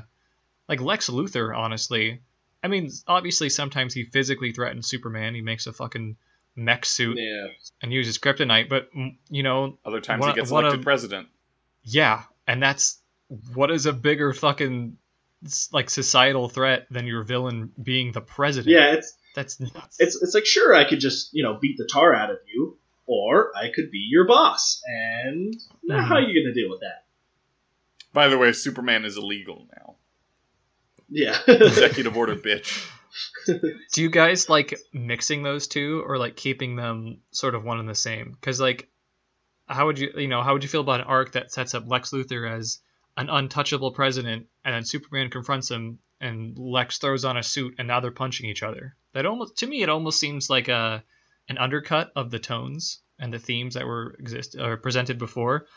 [0.67, 1.55] like Lex Luthor.
[1.55, 2.21] Honestly,
[2.63, 5.35] I mean, obviously sometimes he physically threatens Superman.
[5.35, 6.17] He makes a fucking
[6.55, 7.47] mech suit yeah.
[7.81, 8.89] and uses kryptonite, but
[9.29, 11.27] you know Other times One- he gets elected president.
[11.83, 13.01] yeah, and that's
[13.53, 14.97] what is a bigger fucking
[15.71, 18.73] like societal threat than your villain being the president.
[18.73, 19.97] Yeah, it's that's nuts.
[19.99, 22.77] it's it's like sure I could just you know beat the tar out of you,
[23.05, 27.05] or I could be your boss, and now how are you gonna deal with that?
[28.13, 29.95] By the way, Superman is illegal now.
[31.09, 31.37] Yeah.
[31.47, 32.89] Executive order, bitch.
[33.93, 37.89] Do you guys like mixing those two or like keeping them sort of one and
[37.89, 38.31] the same?
[38.31, 38.87] Because like,
[39.67, 41.87] how would you you know how would you feel about an arc that sets up
[41.87, 42.79] Lex Luthor as
[43.17, 47.87] an untouchable president, and then Superman confronts him, and Lex throws on a suit, and
[47.87, 48.95] now they're punching each other?
[49.13, 51.03] That almost to me it almost seems like a
[51.49, 55.67] an undercut of the tones and the themes that were exist or presented before.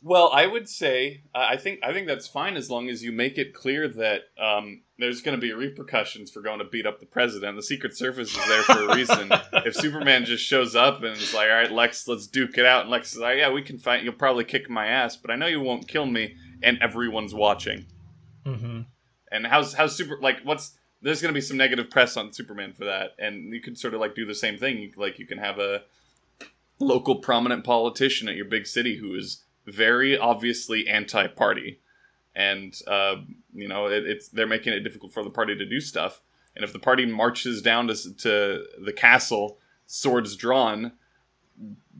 [0.00, 3.10] Well, I would say uh, I think I think that's fine as long as you
[3.10, 7.00] make it clear that um, there's going to be repercussions for going to beat up
[7.00, 7.56] the president.
[7.56, 9.32] The Secret Service is there for a reason.
[9.52, 12.82] if Superman just shows up and is like, "All right, Lex, let's duke it out,"
[12.82, 14.04] and Lex is like, "Yeah, we can fight.
[14.04, 17.86] You'll probably kick my ass, but I know you won't kill me." And everyone's watching.
[18.44, 18.80] Mm-hmm.
[19.30, 22.72] And how's how's super like what's there's going to be some negative press on Superman
[22.72, 24.92] for that, and you could sort of like do the same thing.
[24.96, 25.82] Like you can have a
[26.80, 31.80] local prominent politician at your big city who is very obviously anti-party,
[32.34, 33.16] and uh,
[33.52, 36.20] you know it, it's they're making it difficult for the party to do stuff.
[36.56, 40.92] And if the party marches down to to the castle, swords drawn,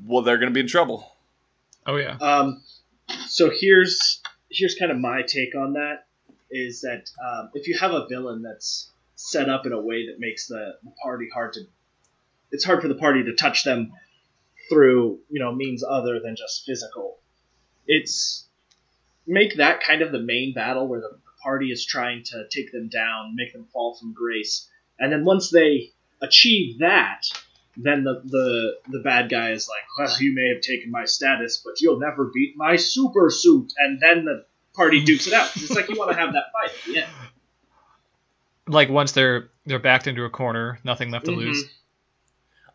[0.05, 1.13] well, they're going to be in trouble.
[1.87, 2.17] Oh yeah.
[2.21, 2.63] Um,
[3.27, 6.07] so here's here's kind of my take on that
[6.51, 10.19] is that um, if you have a villain that's set up in a way that
[10.19, 11.61] makes the, the party hard to
[12.51, 13.93] it's hard for the party to touch them
[14.71, 17.19] through you know means other than just physical.
[17.87, 18.47] It's
[19.27, 22.73] make that kind of the main battle where the, the party is trying to take
[22.73, 27.23] them down make them fall from grace and then once they achieve that
[27.81, 31.63] then the, the the bad guy is like, well, you may have taken my status,
[31.65, 33.73] but you'll never beat my super suit.
[33.79, 35.51] And then the party dukes it out.
[35.57, 37.09] It's like you want to have that fight Yeah.
[38.67, 41.37] Like once they're they're backed into a corner, nothing left to Mhm.
[41.39, 41.65] lose.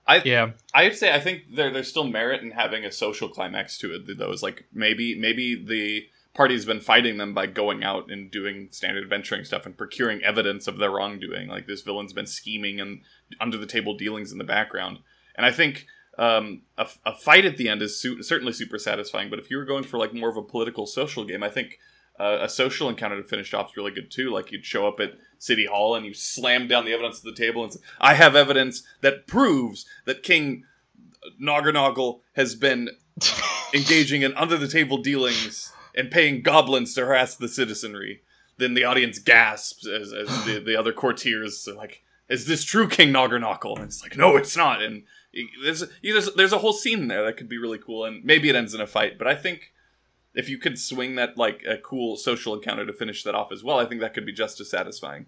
[0.08, 0.52] I Yeah.
[0.74, 4.18] I'd say I think there, there's still merit in having a social climax to it.
[4.18, 8.68] Though, is like maybe maybe the party's been fighting them by going out and doing
[8.72, 11.48] standard adventuring stuff and procuring evidence of their wrongdoing.
[11.48, 13.02] Like this villain's been scheming and
[13.40, 15.00] under the table dealings in the background.
[15.36, 15.86] And I think
[16.18, 19.30] um, a, a fight at the end is su- certainly super satisfying.
[19.30, 21.80] But if you were going for like more of a political social game, I think
[22.20, 24.32] uh, a social encounter to finish off is really good too.
[24.32, 27.34] Like you'd show up at City Hall and you slam down the evidence of the
[27.34, 30.64] table and say, "I have evidence that proves that King
[31.42, 32.90] Noggernogle has been
[33.74, 38.22] engaging in under the table dealings and paying goblins to harass the citizenry."
[38.58, 42.88] Then the audience gasps as, as the, the other courtiers are like, "Is this true,
[42.88, 45.04] King Noggernogle?" And it's like, "No, it's not." And
[45.64, 48.56] there's there's there's a whole scene there that could be really cool, and maybe it
[48.56, 49.18] ends in a fight.
[49.18, 49.74] But I think
[50.34, 53.64] if you could swing that like a cool social encounter to finish that off as
[53.64, 55.28] well, I think that could be just as satisfying.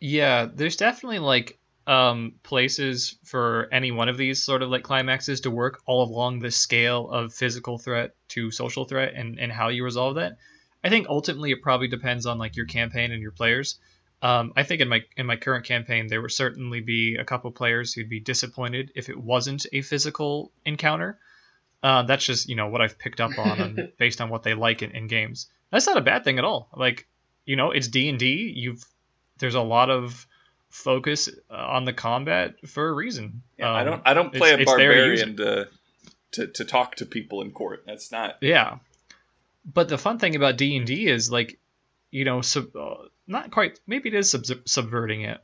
[0.00, 5.40] Yeah, there's definitely like um places for any one of these sort of like climaxes
[5.40, 9.68] to work all along the scale of physical threat to social threat and, and how
[9.68, 10.36] you resolve that.
[10.84, 13.78] I think ultimately it probably depends on like your campaign and your players.
[14.20, 17.50] Um, I think in my in my current campaign there would certainly be a couple
[17.50, 21.18] players who'd be disappointed if it wasn't a physical encounter.
[21.82, 24.54] Uh, that's just you know what I've picked up on, on based on what they
[24.54, 25.48] like in, in games.
[25.70, 26.68] That's not a bad thing at all.
[26.76, 27.08] Like
[27.44, 28.52] you know it's D and D.
[28.54, 28.84] You've
[29.38, 30.26] there's a lot of
[30.72, 33.42] focus uh, on the combat for a reason.
[33.58, 35.68] Yeah, I Um, don't I don't play a it's there to use barbarian to,
[36.32, 37.84] to to talk to people in court.
[37.86, 38.78] That's not Yeah,
[39.64, 41.58] but the fun thing about D and D is like,
[42.10, 42.94] you know, sub, uh,
[43.26, 43.78] not quite.
[43.86, 45.40] Maybe it is sub- subverting it,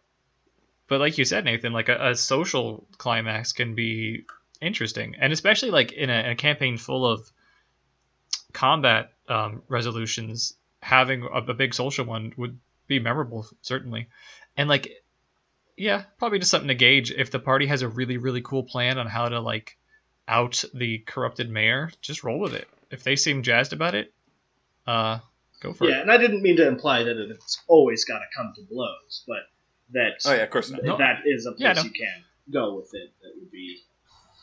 [0.89, 4.25] but like you said, Nathan, like a, a social climax can be
[4.61, 7.31] interesting, and especially like in a, in a campaign full of
[8.53, 14.09] combat um, resolutions, having a, a big social one would be memorable, certainly,
[14.57, 14.91] and like,
[15.79, 18.99] yeah, probably just something to gauge if the party has a really really cool plan
[18.99, 19.77] on how to like
[20.27, 21.91] out the corrupted mayor.
[22.01, 22.69] Just roll with it.
[22.91, 24.13] If they seem jazzed about it,
[24.87, 25.19] uh,
[25.61, 25.95] go for yeah, it.
[25.95, 29.25] Yeah, and I didn't mean to imply that it's always got to come to blows,
[29.27, 29.39] but
[29.93, 30.83] that Oh yeah, of course not.
[30.83, 31.83] th- that is a place Yeah, no.
[31.83, 33.11] you can go with it.
[33.23, 33.79] That would be,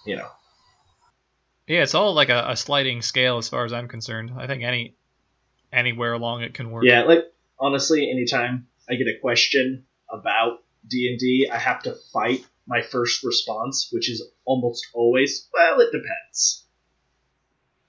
[0.06, 0.28] you know,
[1.68, 4.32] Yeah, it's all like a, a sliding scale as far as I'm concerned.
[4.38, 4.96] I think any
[5.72, 6.84] anywhere along it can work.
[6.86, 7.04] yeah.
[7.04, 7.26] Like
[7.60, 12.82] honestly, anytime I get a question about D and D, I have to fight my
[12.82, 16.66] first response, which is almost always, well, it depends.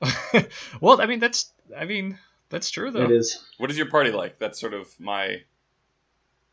[0.80, 2.18] well, I mean that's I mean
[2.50, 3.04] that's true though.
[3.04, 3.42] It is.
[3.58, 4.38] What is your party like?
[4.38, 5.42] That's sort of my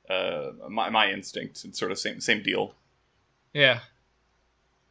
[0.10, 1.64] uh my, my instinct.
[1.66, 2.74] It's sort of same same deal.
[3.54, 3.80] Yeah,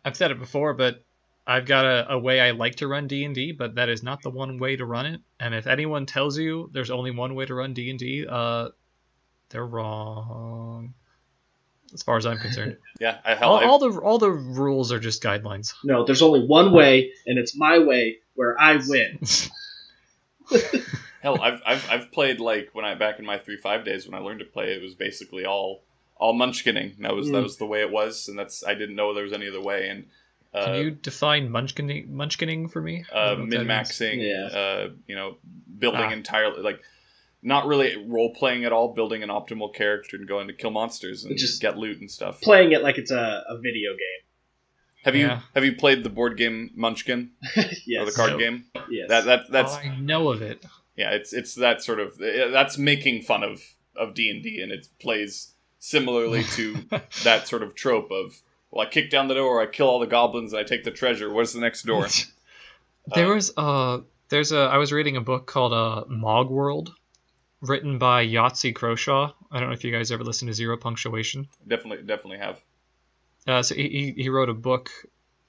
[0.05, 1.03] I've said it before, but
[1.46, 4.03] I've got a, a way I like to run D and D, but that is
[4.03, 5.20] not the one way to run it.
[5.40, 8.68] And if anyone tells you there's only one way to run D and D, uh,
[9.48, 10.94] they're wrong.
[11.95, 14.99] As far as I'm concerned, Yeah, I hell all, all the all the rules are
[14.99, 15.74] just guidelines.
[15.84, 19.18] No, there's only one way, and it's my way where I win.
[21.22, 24.14] Hell, I've, I've I've played like when I back in my three five days when
[24.20, 25.82] I learned to play, it was basically all
[26.16, 26.99] all munchkining.
[26.99, 27.43] That was that Mm.
[27.45, 29.88] was the way it was, and that's I didn't know there was any other way.
[29.88, 30.07] And
[30.53, 33.05] uh, Can you define munchkining, munchkining for me?
[33.12, 34.59] Uh, don't know what that min maxing, Yeah.
[34.59, 35.36] uh, you know,
[35.78, 36.11] building Ah.
[36.12, 36.82] entirely like
[37.43, 41.24] not really role playing at all, building an optimal character and going to kill monsters
[41.24, 42.40] and Just- get loot and stuff.
[42.40, 44.22] Playing it like it's a, a video game.
[45.05, 48.01] have you have you played the board game Munchkin yes.
[48.01, 48.38] or the card No.
[48.38, 48.64] game?
[48.90, 49.09] Yes.
[49.09, 50.64] That that that's Oh, I know of it.
[50.97, 53.61] yeah, it's it's that sort of that's making fun of
[53.97, 56.76] of D and D, and it plays similarly to
[57.24, 58.40] that sort of trope of
[58.70, 60.90] well, I kick down the door, I kill all the goblins, and I take the
[60.93, 61.30] treasure.
[61.32, 62.07] Where's the next door?
[63.14, 66.90] there Uh, was uh there's a I was reading a book called uh Mogworld,
[67.62, 69.32] written by Yahtzee Croshaw.
[69.50, 71.48] I don't know if you guys ever listened to Zero Punctuation.
[71.66, 72.60] definitely, definitely have.
[73.46, 74.90] Uh, so he, he wrote a book,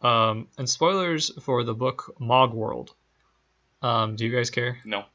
[0.02, 2.90] um, and spoilers for the book Mogworld.
[3.82, 4.80] Um, do you guys care?
[4.86, 5.06] No,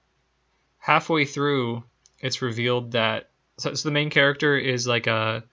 [0.79, 1.85] halfway through,
[2.21, 5.45] it's revealed that so, so the main character is like a.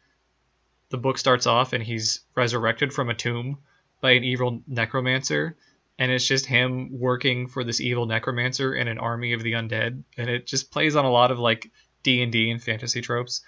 [0.89, 3.57] The book starts off and he's resurrected from a tomb
[4.01, 5.57] by an evil necromancer,
[5.97, 10.03] and it's just him working for this evil necromancer in an army of the undead,
[10.17, 11.71] and it just plays on a lot of like
[12.03, 13.41] D and D and fantasy tropes.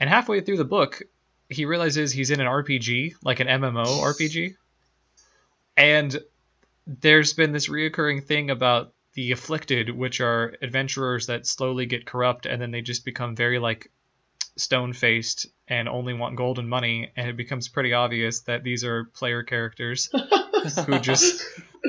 [0.00, 1.02] And halfway through the book,
[1.48, 4.56] he realizes he's in an RPG, like an MMO RPG,
[5.76, 6.18] and
[6.86, 12.46] there's been this reoccurring thing about the afflicted, which are adventurers that slowly get corrupt
[12.46, 13.90] and then they just become very like
[14.56, 18.84] stone faced and only want gold and money, and it becomes pretty obvious that these
[18.84, 20.10] are player characters
[20.86, 21.42] who just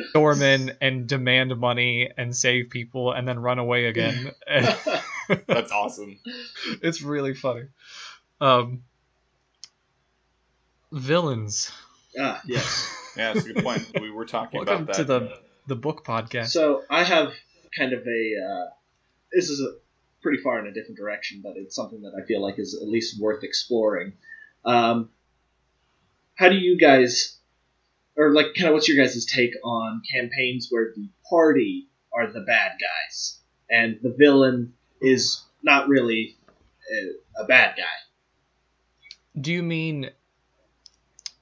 [0.10, 4.32] storm in and demand money and save people and then run away again.
[5.48, 6.20] that's awesome.
[6.82, 7.64] it's really funny.
[8.42, 8.84] Um,
[10.92, 11.72] villains.
[12.20, 13.00] ah, yes.
[13.16, 13.88] Yeah, that's a good point.
[14.02, 14.98] We were talking Welcome about that.
[14.98, 16.48] to the the book podcast.
[16.48, 17.32] So I have
[17.78, 18.34] kind of a.
[18.44, 18.70] Uh,
[19.32, 19.76] this is a
[20.24, 22.88] pretty far in a different direction, but it's something that I feel like is at
[22.88, 24.14] least worth exploring.
[24.66, 25.10] Um,
[26.36, 27.38] how do you guys,
[28.16, 32.42] or like, kind of, what's your guys' take on campaigns where the party are the
[32.42, 33.40] bad guys
[33.70, 36.38] and the villain is not really
[36.92, 37.84] a, a bad guy?
[39.40, 40.12] Do you mean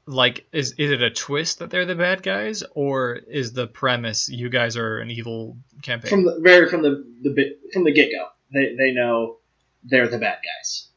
[0.08, 4.30] like is is it a twist that they're the bad guys or is the premise
[4.30, 6.10] you guys are an evil campaign?
[6.10, 9.38] From the very from the the bit from the get go, they they know
[9.84, 10.88] they're the bad guys.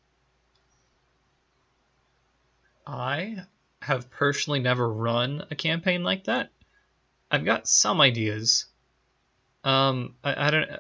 [2.87, 3.45] I
[3.85, 6.51] have personally never run a campaign like that.
[7.31, 8.67] I've got some ideas.
[9.63, 10.71] Um, I, I don't.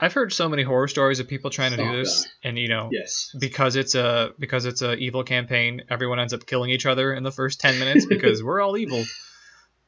[0.00, 2.30] I've heard so many horror stories of people trying to Oh, do this, God.
[2.48, 3.34] and you know, Yes.
[3.38, 7.22] because it's a because it's a evil campaign, everyone ends up killing each other in
[7.22, 9.04] the first ten minutes because we're all evil.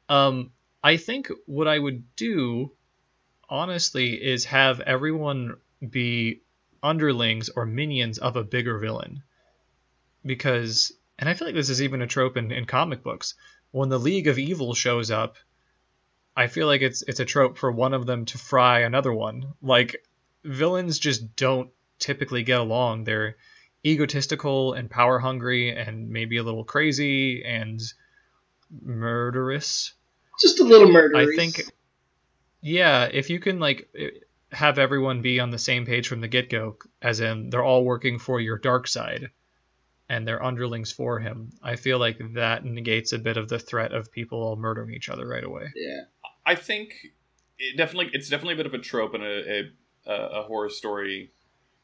[0.09, 0.53] Um,
[0.85, 2.71] I think what I would do,
[3.51, 5.57] honestly, is have everyone
[5.91, 6.43] be
[6.81, 9.25] underlings or minions of a bigger villain,
[10.25, 13.35] because, and I feel like this is even a trope in, in comic books.
[13.71, 15.37] When the League of Evil shows up,
[16.37, 19.55] I feel like it's it's a trope for one of them to fry another one.
[19.63, 20.05] Like
[20.45, 23.05] villains just don't typically get along.
[23.05, 23.37] They're
[23.85, 27.81] egotistical and power hungry and maybe a little crazy and
[28.83, 29.95] murderous.
[30.41, 31.17] Just a little murder.
[31.17, 31.63] I think
[32.61, 34.11] yeah, if you can like eh,
[34.53, 37.85] have everyone be on the same page from the get go, as in they're all
[37.85, 39.31] working for your dark side
[40.09, 41.53] and they're underlings for him.
[41.63, 45.09] I feel like that negates a bit of the threat of people all murdering each
[45.09, 45.73] other right away.
[45.75, 46.03] Yeah.
[46.45, 46.95] I think
[47.59, 49.71] it definitely it's definitely a bit of a trope in a
[50.07, 51.33] a, a horror story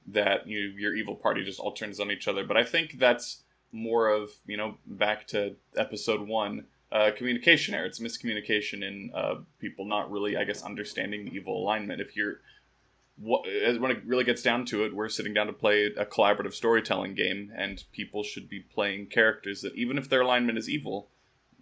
[0.07, 2.45] that you your evil party just all turns on each other.
[2.45, 3.43] But I think that's
[3.73, 7.87] more of you know back to episode one uh, communication error.
[7.87, 12.01] It's miscommunication and uh, people not really I guess understanding the evil alignment.
[12.01, 12.41] If you're
[13.17, 13.45] what,
[13.79, 17.15] when it really gets down to it, we're sitting down to play a collaborative storytelling
[17.15, 21.09] game, and people should be playing characters that, even if their alignment is evil,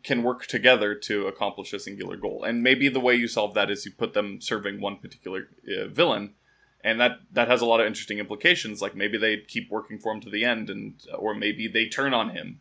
[0.03, 2.45] can work together to accomplish a singular goal.
[2.45, 5.89] And maybe the way you solve that is you put them serving one particular uh,
[5.89, 6.35] villain,
[6.83, 8.81] and that that has a lot of interesting implications.
[8.81, 12.15] Like maybe they keep working for him to the end, and or maybe they turn
[12.15, 12.61] on him.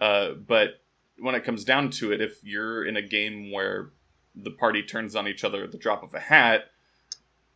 [0.00, 0.80] Uh, but
[1.18, 3.90] when it comes down to it, if you're in a game where
[4.34, 6.70] the party turns on each other at the drop of a hat,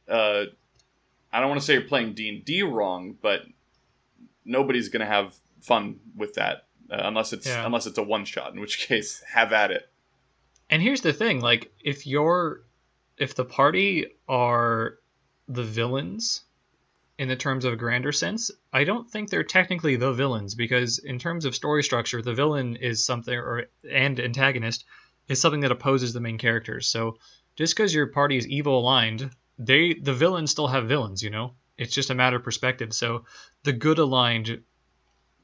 [0.08, 0.44] uh,
[1.34, 3.42] I don't want to say you're playing D and D wrong, but
[4.44, 7.66] nobody's gonna have fun with that uh, unless it's Yeah.
[7.66, 8.52] unless it's a one shot.
[8.54, 9.88] In which case, have at it.
[10.70, 12.62] And here's the thing, like if you're
[13.18, 14.98] if the party are
[15.48, 16.42] the villains
[17.18, 20.98] in the terms of a grander sense, I don't think they're technically the villains because
[20.98, 24.84] in terms of story structure, the villain is something or and antagonist
[25.28, 26.86] is something that opposes the main characters.
[26.86, 27.18] So
[27.56, 31.54] just because your party is evil aligned, they the villains still have villains, you know?
[31.76, 32.92] It's just a matter of perspective.
[32.92, 33.24] So
[33.64, 34.62] the good aligned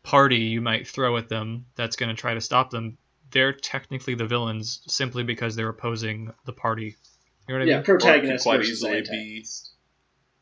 [0.02, 2.96] party you might throw at them that's going to try to stop them,
[3.32, 6.96] they're technically the villains simply because they're opposing the party.
[7.48, 7.84] You know what I Yeah, mean?
[7.84, 9.70] protagonist quite versus easily be- antagonist.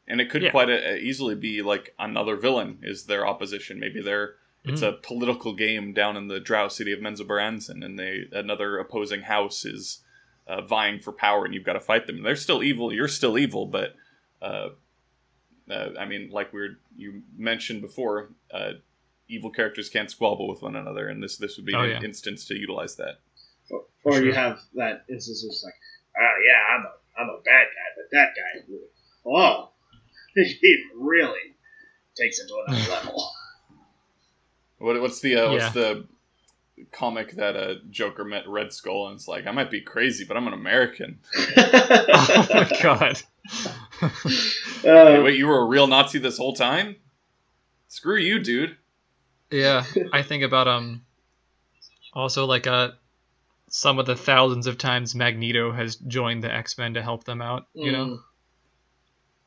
[0.06, 0.50] And it could Yeah.
[0.50, 3.78] quite uh easily be like another villain is their opposition.
[3.78, 4.88] Maybe they're it's Mm.
[4.88, 9.64] a political game down in the drow city of Menzoberranzan, and they another opposing house
[9.64, 10.02] is
[10.48, 12.22] uh, vying for power, and you've got to fight them.
[12.22, 12.92] They're still evil.
[12.92, 13.94] You're still evil, but
[14.42, 14.70] uh,
[15.70, 18.72] uh, I mean, like we are you mentioned before, uh,
[19.28, 22.00] evil characters can't squabble with one another, and this this would be Oh, an yeah.
[22.02, 23.20] instance to utilize that.
[23.70, 25.74] Or, or you have that instance of it's like,
[26.18, 28.74] oh yeah, I'm a I'm a bad guy, but that guy,
[29.26, 29.70] oh,
[30.34, 31.54] he really
[32.16, 33.30] takes it to another level.
[34.78, 35.50] What, what's the uh, Yeah.
[35.52, 36.06] what's the
[36.92, 40.36] comic that uh, Joker met Red Skull and it's like I might be crazy, but
[40.36, 41.18] I'm an American.
[41.56, 43.22] oh my god.
[44.84, 46.96] Uh, Wait, you were a real Nazi this whole time?
[47.88, 48.76] Screw you, dude.
[49.50, 51.02] yeah, I think about um
[52.12, 52.90] also like uh
[53.70, 57.66] some of the thousands of times Magneto has joined the X-Men to help them out,
[57.74, 58.06] you know.
[58.06, 58.18] mm,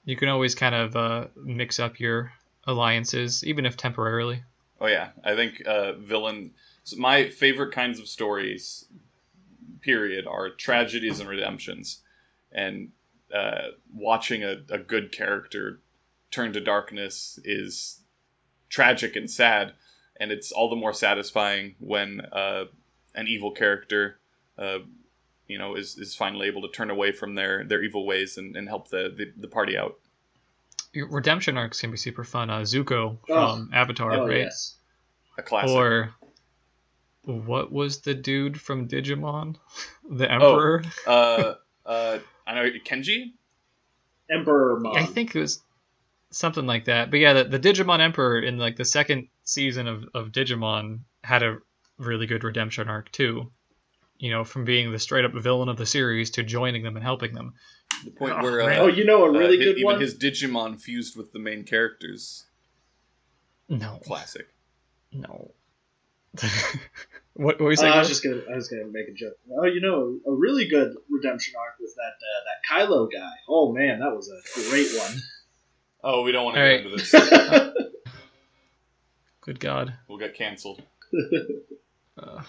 [0.06, 2.34] You can always kind of uh mix up your
[2.68, 4.44] alliances even if temporarily.
[4.82, 6.52] Oh yeah, I think uh, villain.
[6.84, 8.86] So my favorite kinds of stories,
[9.82, 12.00] period, are tragedies and redemptions,
[12.52, 12.90] and
[13.34, 15.80] uh, watching a, a good character
[16.32, 18.00] turn to darkness is
[18.70, 19.74] tragic and sad,
[20.20, 22.66] and it's all the more satisfying when uh,
[23.16, 24.18] an evil character,
[24.58, 24.80] uh,
[25.48, 28.56] you know, is, is finally able to turn away from their, their evil ways and,
[28.56, 30.00] and help the, the, the party out.
[30.94, 32.50] Redemption arcs can be super fun.
[32.50, 33.56] Uh Zuko Oh.
[33.56, 34.38] from Avatar, oh right?
[34.40, 34.76] yes.
[35.38, 35.70] A classic.
[35.76, 36.14] Or
[37.24, 39.56] what was the dude from Digimon?
[40.10, 40.84] The Emperor?
[41.08, 41.54] uh,
[41.86, 43.32] uh, I know Kenji.
[44.30, 44.96] Emperor Mom.
[44.98, 45.62] I think it was
[46.32, 47.12] something like that.
[47.12, 51.44] But yeah, the, the Digimon Emperor in like the second season of, of Digimon had
[51.44, 51.58] a
[51.98, 53.52] really good redemption arc too.
[54.18, 57.04] You know, from being the straight up villain of the series to joining them and
[57.04, 57.54] helping them.
[58.06, 58.76] The point Oh, where uh.
[58.78, 60.02] Oh, you know a really uh, good even one.
[60.02, 62.46] his Digimon fused with the main characters.
[63.70, 64.48] No, Classic.
[65.12, 65.52] no.
[67.34, 67.86] what, what were you Uh.
[67.86, 69.38] I was just gonna, I was gonna make a joke.
[69.52, 73.32] Oh, you know, a really good redemption arc was that uh, that Kylo guy.
[73.48, 75.18] Oh man, that was a great one.
[76.04, 76.86] Oh, we don't want to All get right.
[76.86, 77.74] into this.
[79.42, 79.94] Good God.
[80.08, 80.82] we'll get canceled.
[82.18, 82.44] Uh,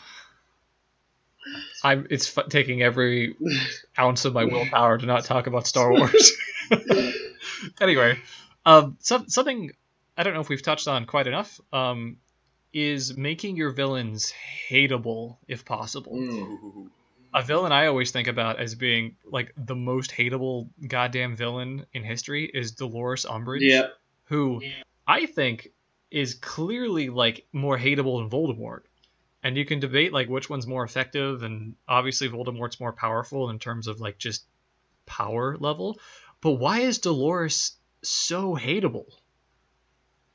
[1.84, 2.06] I'm.
[2.10, 3.36] It's fu- taking every
[3.98, 6.32] ounce of my willpower to not talk about Star Wars.
[7.80, 8.18] anyway,
[8.66, 9.70] um, some, something
[10.16, 12.16] I don't know if we've touched on quite enough um,
[12.72, 14.32] is making your villains
[14.68, 16.12] hateable if possible.
[16.12, 16.88] Mm.
[17.34, 22.04] A villain I always think about as being like the most hateable goddamn villain in
[22.04, 23.88] history is Dolores Umbridge, Yeah.
[24.24, 24.62] who
[25.06, 25.68] I think
[26.10, 28.82] is clearly like more hateable than Voldemort.
[29.42, 33.58] And you can debate like which one's more effective, and obviously Voldemort's more powerful in
[33.58, 34.44] terms of like just
[35.06, 35.98] power level.
[36.40, 39.06] But why is Dolores so hateable?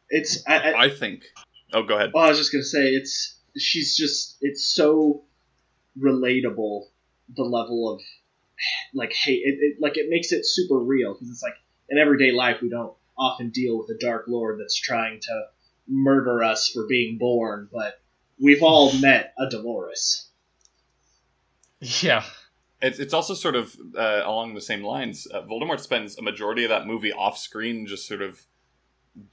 [0.09, 1.25] It's I, I, I think.
[1.74, 2.11] Oh, go ahead.
[2.13, 5.24] well, I was just gonna say it's she's just it's so
[5.99, 6.86] relatable
[7.36, 8.01] the level of
[8.93, 11.55] like hate it, it like it makes it super real because it's like
[11.89, 15.47] in everyday life we don't often deal with a dark lord that's trying to
[15.88, 17.99] murder us for being born, but
[18.39, 20.28] we've all met a Dolores.
[21.80, 22.24] Yeah.
[22.82, 25.28] It's, it's also sort of uh, along the same lines.
[25.32, 28.45] Uh, Voldemort spends a majority of that movie off screen, just sort of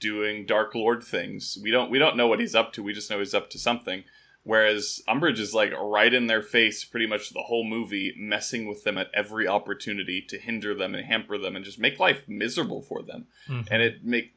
[0.01, 1.59] doing Dark Lord things.
[1.63, 2.83] We don't we don't know what he's up to.
[2.83, 4.05] We just know he's up to something.
[4.43, 8.85] Whereas Umbridge is like right in their face pretty much the whole movie, messing with
[8.85, 12.83] them at every opportunity to hinder them and hamper them and just make life miserable
[12.83, 13.27] for them.
[13.49, 13.69] Mhm.
[13.71, 14.35] And it make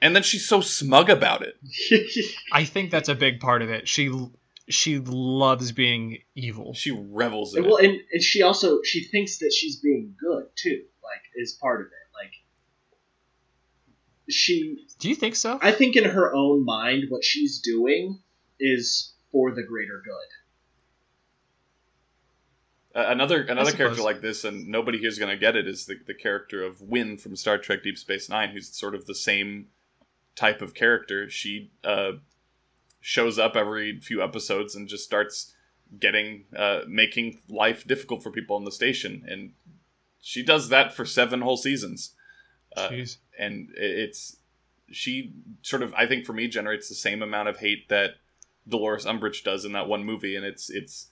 [0.00, 1.56] and then she's so smug about it.
[2.52, 3.86] I think that's a big part of it.
[3.88, 4.10] She
[4.68, 6.72] she loves being evil.
[6.74, 7.84] She revels in well, it.
[7.86, 11.88] and, and she also she thinks that she's being good too, like is part of
[11.88, 12.03] it.
[14.26, 15.58] Like she, Do you think so?
[15.62, 18.20] I think in her own mind, what she's doing
[18.58, 20.28] is for the greater good.
[22.94, 26.14] Uh, another another character like this, and nobody here's gonna get it, is the, the
[26.14, 29.66] character of Winn from Star Trek Deep Space Nine, who's sort of the same
[30.36, 31.28] type of character.
[31.28, 32.12] She uh,
[33.00, 35.54] shows up every few episodes and just starts
[35.98, 39.54] getting uh, making life difficult for people on the station, and
[40.20, 42.14] she does that for seven whole seasons.
[42.76, 42.88] Uh,
[43.38, 44.36] and it's
[44.90, 48.16] she sort of I think for me generates the same amount of hate that
[48.68, 51.08] Dolores Umbridge does in that one movie, and it's it's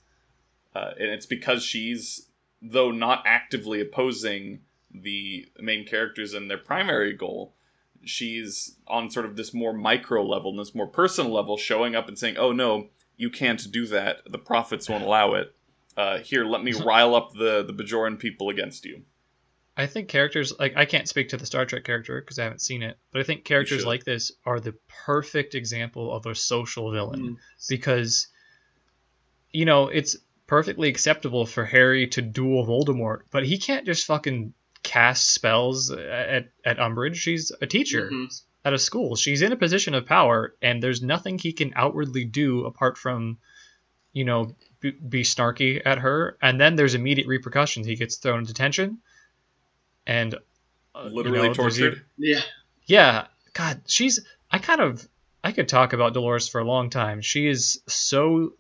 [0.75, 2.29] uh, and it's because she's
[2.61, 4.61] though not actively opposing
[4.93, 7.55] the main characters and their primary goal.
[8.05, 12.09] She's on sort of this more micro level, and this more personal level, showing up
[12.09, 14.19] and saying, "Oh no, you can't do that.
[14.31, 15.55] The prophets won't allow it.
[15.97, 19.03] Uh, here, let me rile up the the Bajoran people against you."
[19.77, 22.61] I think characters like I can't speak to the Star Trek character because I haven't
[22.61, 24.75] seen it, but I think characters like this are the
[25.07, 27.37] perfect example of a social villain Mm.
[27.69, 28.29] because
[29.51, 30.17] you know it's
[30.47, 34.53] perfectly acceptable for Harry to duel Voldemort, but he can't just fucking
[34.83, 37.15] cast spells at at Umbridge.
[37.17, 38.43] She's a teacher Mhm.
[38.67, 39.17] at a school.
[39.17, 43.39] She's in a position of power, and there's nothing he can outwardly do apart from,
[44.13, 46.37] you know, be, be snarky at her.
[46.43, 47.87] And then there's immediate repercussions.
[47.87, 48.99] He gets thrown in detention,
[50.07, 50.35] and
[50.95, 52.05] uh, you Literally know, e- tortured.
[52.17, 52.41] Yeah,
[52.87, 54.21] yeah, God, she's.
[54.51, 55.07] I kind of.
[55.45, 57.21] I could talk about Dolores for a long time.
[57.21, 58.55] She is so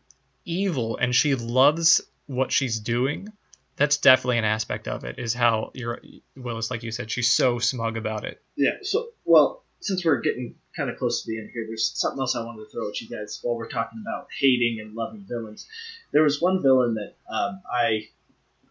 [0.45, 3.29] evil, and she loves what she's doing.
[3.77, 5.19] That's definitely an aspect of it.
[5.19, 6.01] Is how you're
[6.37, 8.43] Willis, like you said, she's so smug about it.
[8.57, 8.73] yeah.
[8.83, 12.35] So, well, since we're getting kind of close to the end here, there's something else
[12.37, 15.67] I wanted to throw at you guys while we're talking about hating and loving villains.
[16.13, 18.09] There was one villain that um, I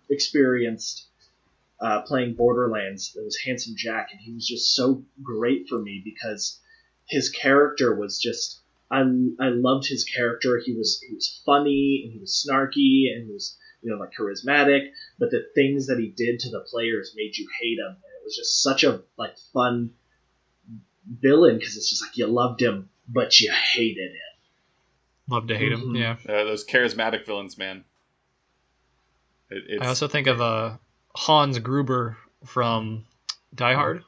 [0.09, 1.07] experienced
[1.81, 3.13] uh, playing Borderlands.
[3.15, 6.59] It was Handsome Jack, and he was just so great for me because
[7.05, 8.59] his character was just.
[8.89, 8.99] I,
[9.39, 10.61] I loved his character.
[10.63, 14.11] He was he was funny and he was snarky and he was you know like
[14.19, 14.89] charismatic.
[15.17, 18.23] But the things that he did to the players made you hate him, and it
[18.25, 19.91] was just such a like fun
[21.07, 25.29] villain because it's just like you loved him but you hated it.
[25.29, 25.81] Love to hate him.
[25.81, 25.99] Mhm.
[25.99, 26.17] Yeah.
[26.27, 27.85] Uh, those charismatic villains, man.
[29.49, 30.77] It, it's, I also think of uh,
[31.15, 33.05] Hans Gruber from
[33.53, 34.03] Die Hard,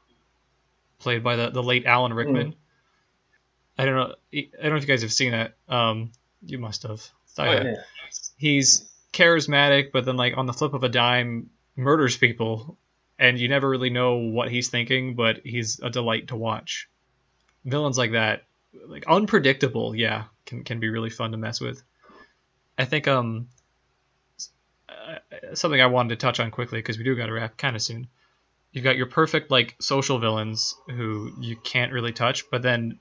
[0.99, 2.55] played by the, the late Alan Rickman.
[3.77, 4.15] I don't know.
[4.33, 5.55] I don't know if you guys have seen it.
[5.67, 6.11] Um,
[6.45, 7.07] you must have.
[7.37, 7.75] Oh, yeah.
[8.37, 12.77] He's charismatic, but then like on the flip of a dime, murders people,
[13.17, 15.15] and you never really know what he's thinking.
[15.15, 16.89] But he's a delight to watch.
[17.65, 18.43] Villains like that,
[18.87, 21.81] like unpredictable, yeah, can can be really fun to mess with.
[22.77, 23.47] I think um
[25.53, 27.81] something I wanted to touch on quickly because we do got to wrap kind of
[27.81, 28.07] soon.
[28.71, 32.99] You've got your perfect like social villains who you can't really touch, but then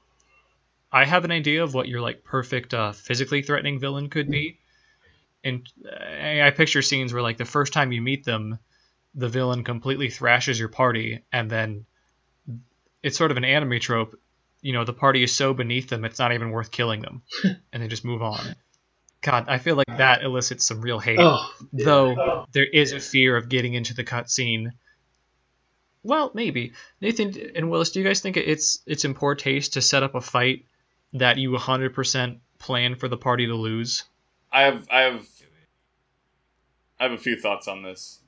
[0.93, 4.59] I have an idea of what your like perfect uh, physically threatening villain could be.
[5.43, 8.59] And uh, I I picture scenes where like the first time you meet them,
[9.15, 11.87] the villain completely thrashes your party, and then
[13.03, 14.19] it's sort of an anime trope.
[14.61, 17.23] You know, the party is so beneath them, it's not even worth killing them,
[17.73, 18.55] and they just move on.
[19.23, 23.37] God, I feel like that elicits some real hate Oh, though there is a fear
[23.37, 24.73] of getting into the cutscene.
[26.03, 27.91] Well, maybe Nathan and Willis.
[27.91, 30.67] Do you guys think it's it's in poor taste to set up a fight
[31.13, 34.05] that you 100% plan for the party to lose?
[34.51, 35.27] I have I have
[36.99, 38.21] I have a few thoughts on this.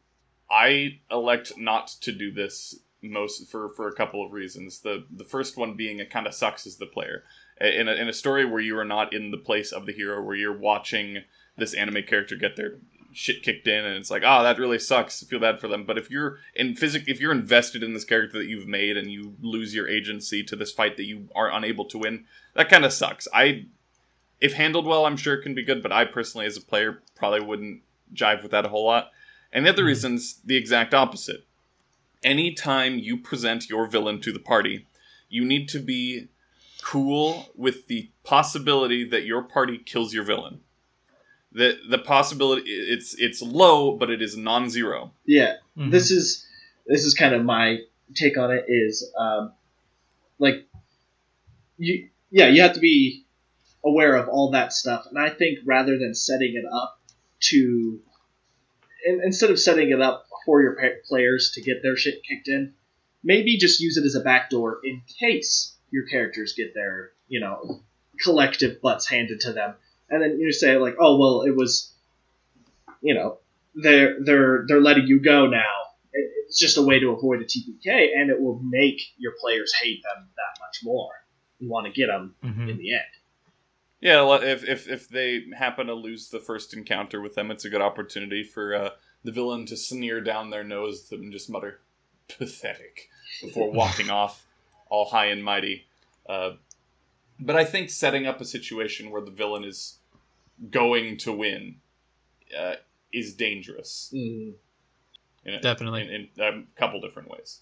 [0.48, 2.78] I elect not to do this
[3.10, 4.80] most for for a couple of reasons.
[4.80, 7.24] The the first one being it kind of sucks as the player.
[7.60, 10.20] In a, in a story where you are not in the place of the hero,
[10.20, 11.22] where you're watching
[11.56, 12.78] this anime character get their
[13.12, 15.22] shit kicked in, and it's like, ah, that really sucks.
[15.22, 15.84] I feel bad for them.
[15.86, 19.10] But if you're in physic, if you're invested in this character that you've made, and
[19.10, 22.24] you lose your agency to this fight that you are unable to win,
[22.54, 23.28] that kind of sucks.
[23.32, 23.66] I
[24.40, 27.02] if handled well, I'm sure it can be good, but I personally, as a player,
[27.14, 27.82] probably wouldn't
[28.12, 29.10] jive with that a whole lot.
[29.52, 31.46] And the other reason's the exact opposite.
[32.24, 34.86] Anytime you present your villain to the party,
[35.28, 36.28] you need to be
[36.82, 40.60] cool with the possibility that your party kills your villain.
[41.52, 45.12] The the possibility it's it's low, but it is non-zero.
[45.24, 45.90] Yeah, Mhm.
[45.90, 46.46] this is
[46.86, 47.78] this is kind of my
[48.14, 48.64] take on it.
[48.68, 49.52] Is um,
[50.38, 50.66] like
[51.78, 53.24] you yeah you have to be
[53.84, 57.00] aware of all that stuff, and I think rather than setting it up
[57.50, 58.00] to
[59.22, 60.76] instead of setting it up for your
[61.08, 62.74] players to get their shit kicked in,
[63.22, 67.80] maybe just use it as a backdoor in case your characters get their you know
[68.22, 69.74] collective butts handed to them,
[70.10, 71.92] and then you say like, oh well, it was
[73.00, 73.38] you know
[73.74, 75.70] they're they're they're letting you go now.
[76.12, 80.02] It's just a way to avoid a TPK, and it will make your players hate
[80.04, 81.10] them that much more
[81.60, 82.70] and want to get them Mhm.
[82.70, 83.02] in the end.
[84.00, 87.70] Yeah, if, if if they happen to lose the first encounter with them, it's a
[87.70, 88.90] good opportunity for uh,
[89.24, 91.80] the villain to sneer down their nose and just mutter
[92.28, 93.08] "pathetic"
[93.42, 94.46] before walking off,
[94.88, 95.86] all high and mighty.
[96.28, 96.52] Uh,
[97.40, 99.98] but I think setting up a situation where the villain is
[100.70, 101.76] going to win
[102.56, 102.74] uh,
[103.12, 104.54] is dangerous in,
[105.46, 106.02] a- Definitely.
[106.02, 107.60] in, in a couple different ways.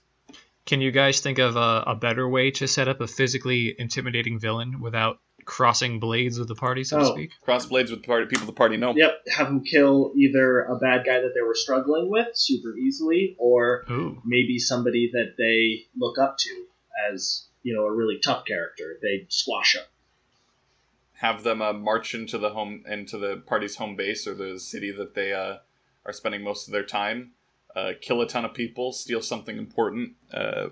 [0.65, 4.39] Can you guys think of a, a better way to set up a physically intimidating
[4.39, 7.15] villain without crossing blades with the party, so to Oh.
[7.15, 7.31] speak?
[7.43, 8.95] Cross blades with the party, people the party know.
[8.97, 13.35] Yep, have them kill either a bad guy that they were struggling with super easily,
[13.39, 14.21] or Ooh.
[14.25, 16.67] maybe somebody that they look up to
[17.11, 18.99] as you know a really tough character.
[19.03, 19.85] They squash them.
[21.15, 24.91] have them uh, march into the home into the party's home base or the city
[24.91, 25.59] that they uh,
[26.05, 27.31] are spending most of their time,
[27.77, 30.69] uh, kill a ton of people, steal something important, uh,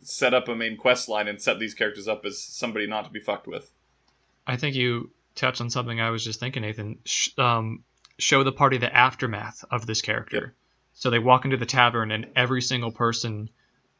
[0.00, 3.10] set up a main quest line, and set these characters up as somebody not to
[3.10, 3.72] be fucked with.
[4.46, 6.98] I think you touched on something I was just thinking, Nathan.
[7.04, 7.84] Sh- um,
[8.18, 10.36] show the party the aftermath of this character.
[10.36, 10.54] Yep.
[10.94, 13.48] So they walk into the tavern, and every single person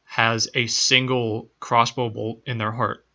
[0.03, 3.05] has a single crossbow bolt in their heart.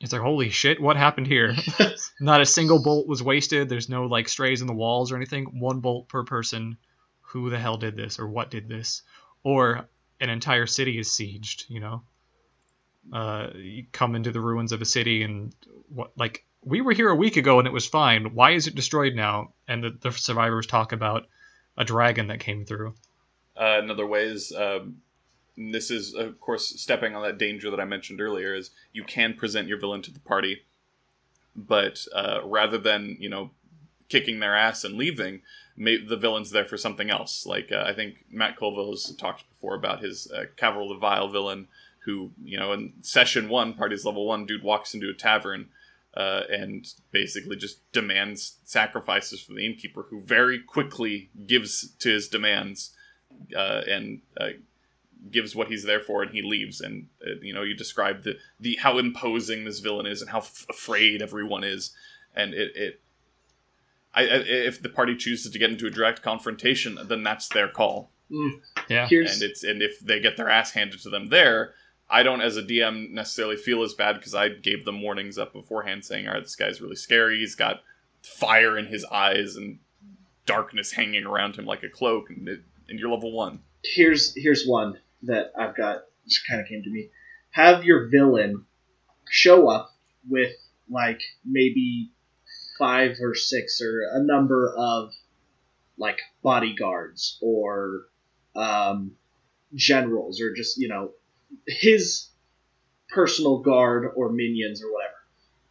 [0.00, 1.54] It's like, holy shit, what happened here?
[2.20, 3.68] Not a single bolt was wasted.
[3.68, 5.58] There's no like strays in the walls or anything.
[5.58, 6.76] One bolt per person.
[7.30, 9.02] Who the hell did this, or what did this?
[9.42, 9.88] Or
[10.20, 11.68] an entire city is sieged.
[11.68, 12.02] You know,
[13.12, 15.52] uh, you come into the ruins of a city, and
[15.88, 18.34] what like we were here a week ago and it was fine.
[18.34, 19.52] Why is it destroyed now?
[19.68, 21.26] And the, the survivors talk about
[21.78, 22.94] a dragon that came through.
[23.56, 24.96] Uh, another way is um,
[25.56, 29.34] this is of course stepping on that danger that I mentioned earlier is you can
[29.34, 30.62] present your villain to the party,
[31.54, 33.50] but uh, rather than you know
[34.08, 35.40] kicking their ass and leaving,
[35.76, 37.46] may, the villain's there for something else.
[37.46, 41.68] Like uh, I think Matt Colville has talked before about his uh, the Vile villain,
[42.04, 45.68] who you know in session one, party's level one, dude walks into a tavern.
[46.16, 52.26] Uh, and basically just demands sacrifices from the innkeeper, who very quickly gives to his
[52.26, 52.94] demands
[53.54, 54.48] uh, and uh,
[55.30, 56.80] gives what he's there for, and he leaves.
[56.80, 60.38] And uh, you know, you describe the the how imposing this villain is, and how
[60.38, 61.94] f- afraid everyone is,
[62.34, 62.72] and it.
[62.74, 63.00] it
[64.14, 67.68] I, I, if the party chooses to get into a direct confrontation, then that's their
[67.68, 68.10] call,
[68.88, 69.06] Yeah.
[69.06, 71.74] Here's and it's and if they get their ass handed to them there,
[72.08, 75.52] I don't as a DM necessarily feel as bad because I gave them warnings up
[75.52, 77.38] beforehand saying, all right, this guy's really scary.
[77.38, 77.82] He's got
[78.22, 79.78] fire in his eyes and
[80.46, 83.60] darkness hanging around him like a cloak, and, it, and you're level one.
[83.82, 87.10] here's here's one that I've got just kind of came to me.
[87.50, 88.64] Have your villain
[89.28, 89.90] show up
[90.28, 90.52] with
[90.88, 92.10] like maybe
[92.78, 95.12] five or six or a number of
[95.98, 98.02] like bodyguards or
[98.54, 99.12] um,
[99.74, 101.10] generals or just you know
[101.66, 102.28] his
[103.08, 105.14] personal guard or minions or whatever,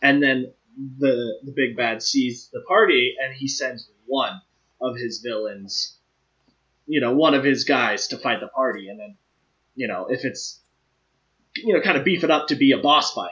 [0.01, 0.53] and then
[0.99, 4.41] the the big bad sees the party and he sends one
[4.81, 5.97] of his villains
[6.87, 9.17] you know, one of his guys to fight the party, and then,
[9.75, 10.61] you know, if it's,
[11.55, 13.31] you know, kind of beef it up to be a boss fight,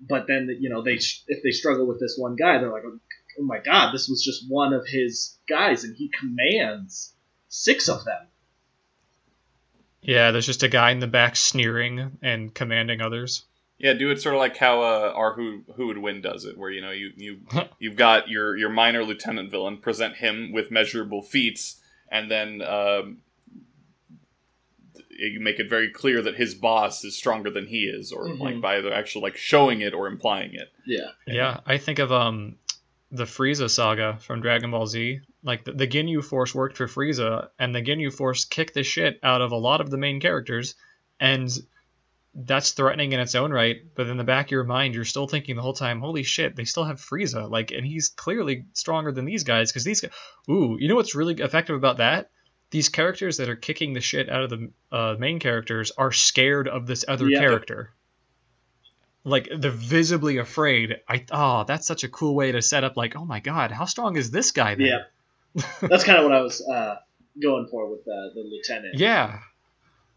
[0.00, 3.42] but then, you know, they if they struggle with this one guy, they're like, oh
[3.42, 7.14] my god, this was just one of his guys, and he commands
[7.48, 8.26] six of them.
[10.02, 13.44] Yeah, there's just a guy in the back sneering and commanding others.
[13.78, 16.56] Yeah, do it sort of like how uh, our who who would win does it,
[16.58, 17.40] where you know you you
[17.78, 21.80] you've got your your minor lieutenant villain present him with measurable feats,
[22.10, 23.18] and then um,
[25.10, 28.40] you make it very clear that his boss is stronger than he is, or Mhm.
[28.40, 30.70] like by either actually like showing it or implying it.
[30.86, 31.10] Yeah.
[31.26, 32.56] Yeah, I think of um
[33.10, 35.20] the Frieza saga from Dragon Ball Z.
[35.42, 39.18] Like the, the Ginyu Force worked for Frieza, and the Ginyu Force kicked the shit
[39.22, 40.74] out of a lot of the main characters,
[41.18, 41.48] and
[42.34, 43.78] that's threatening in its own right.
[43.96, 46.56] But in the back of your mind, you're still thinking the whole time, "Holy shit,
[46.56, 50.10] they still have Frieza!" Like, and he's clearly stronger than these guys because these guys.
[50.48, 52.30] Ooh, you know what's really effective about that?
[52.72, 56.68] these characters that are kicking the shit out of the uh, main characters are scared
[56.68, 57.40] of this other Yeah.
[57.40, 57.90] character.
[59.24, 60.98] Like they're visibly afraid.
[61.08, 62.96] I oh, that's such a cool way to set up.
[62.96, 64.76] Like, oh my god, how strong is this guy?
[64.76, 64.86] Then?
[64.86, 65.02] Yeah,
[65.82, 66.96] that's kind of what I was uh,
[67.42, 68.98] going for with the, the lieutenant.
[68.98, 69.40] yeah.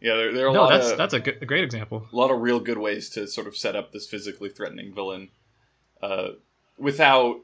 [0.01, 2.05] Yeah, there, there are a No, lot that's of that's a, good, a great example.
[2.11, 5.29] a lot of real good ways to sort of set up this physically threatening villain,
[6.01, 6.31] uh,
[6.77, 7.39] without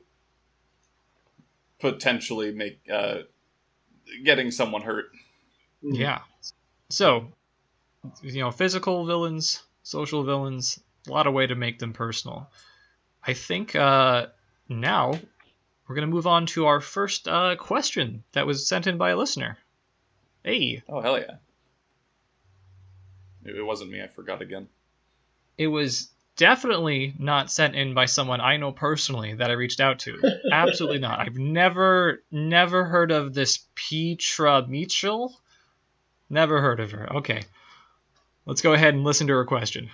[1.80, 3.20] potentially make uh,
[4.26, 5.06] getting someone hurt.
[5.84, 5.98] Mhm.
[5.98, 6.20] Yeah.
[6.90, 7.32] So,
[8.22, 12.50] you know, physical villains, social villains, a lot of way to make them personal.
[13.24, 14.28] I think uh,
[14.68, 15.14] now
[15.90, 19.18] we're gonna move on to our first uh, question that was sent in by a
[19.18, 19.58] listener.
[20.44, 21.36] Hey, Oh hell yeah!
[23.44, 24.02] It, it wasn't me.
[24.02, 24.68] I forgot again.
[25.58, 30.00] it was definitely not sent in by someone I know personally that I reached out
[30.00, 30.22] to.
[30.54, 31.20] Absolutely not.
[31.20, 35.36] I've never, never heard of this Petra Mitchell.
[36.30, 37.18] Never heard of her.
[37.18, 37.42] Okay.
[38.46, 39.90] Let's go ahead and listen to her question.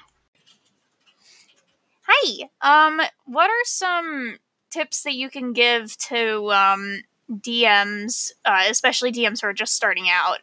[2.07, 2.49] Hi.
[2.61, 4.37] Um, what are some
[4.75, 7.01] tips that you can give to um,
[7.31, 10.39] DMs, uh, especially DMs who are just starting out,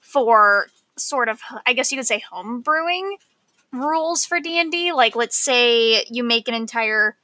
[0.00, 0.66] for
[0.96, 3.16] sort of, I guess you could say, homebrewing
[3.72, 4.92] rules for D and D?
[4.92, 7.16] Like, let's say you make an entire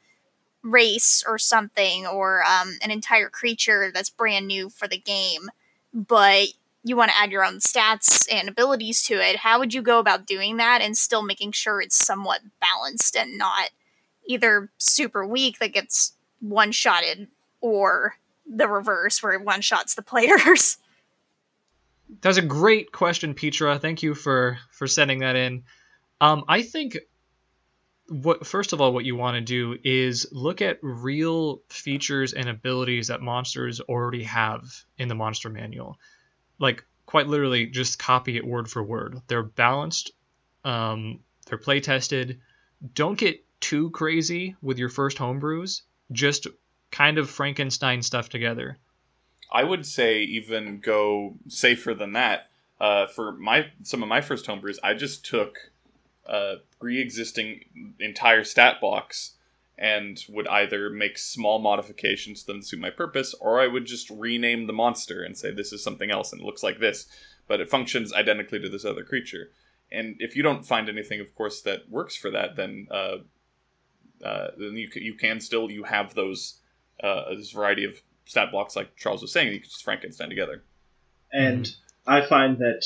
[0.63, 5.51] race or something, or um, an entire creature that's brand new for the game,
[5.93, 6.49] but
[6.85, 9.37] you want to add your own stats and abilities to it.
[9.37, 13.37] How would you go about doing that and still making sure it's somewhat balanced and
[13.37, 13.71] not
[14.27, 17.29] either super weak that gets one shotted
[17.61, 18.17] or
[18.47, 20.77] the reverse where it one shots the players.
[22.21, 23.79] That's a great question, Petra.
[23.79, 25.65] Thank you for for sending that in.
[26.21, 26.99] Um, I think
[28.09, 32.49] what first of all, what you want to do is look at real features and
[32.49, 34.65] abilities that monsters already have
[34.99, 35.99] in the monster manual.
[36.59, 39.21] Like quite literally, just copy it word for word.
[39.29, 40.13] They're balanced.
[40.65, 42.41] Um, they're play tested.
[42.95, 45.83] Don't get too crazy with your first homebrews.
[46.13, 46.47] Just
[46.91, 48.79] kind of Frankenstein stuff together.
[49.51, 52.49] I would say even go safer than that.
[52.81, 55.57] Uh, for my some of my first homebrews, I just took
[56.27, 57.65] a pre-existing
[58.01, 59.33] entire stat box
[59.79, 63.87] and would either make small modifications to them to suit my purpose, or I would
[63.87, 67.07] just rename the monster and say this is something else and it looks like this,
[67.49, 69.51] but it functions identically to this other creature.
[69.91, 73.19] And if you don't find anything, of course, that works for that, then uh,
[74.25, 76.61] uh, then you you can still you have those
[77.03, 79.53] uh, this variety of stat blocks like Charles was saying.
[79.53, 80.63] You can just Frankenstein together.
[81.33, 81.69] And
[82.07, 82.85] I find that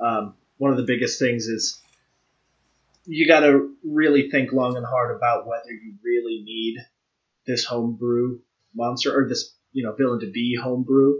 [0.00, 1.80] um, one of the biggest things is
[3.04, 6.78] you got to really think long and hard about whether you really need
[7.46, 8.38] this homebrew
[8.74, 11.16] monster or this you know villain to be homebrew.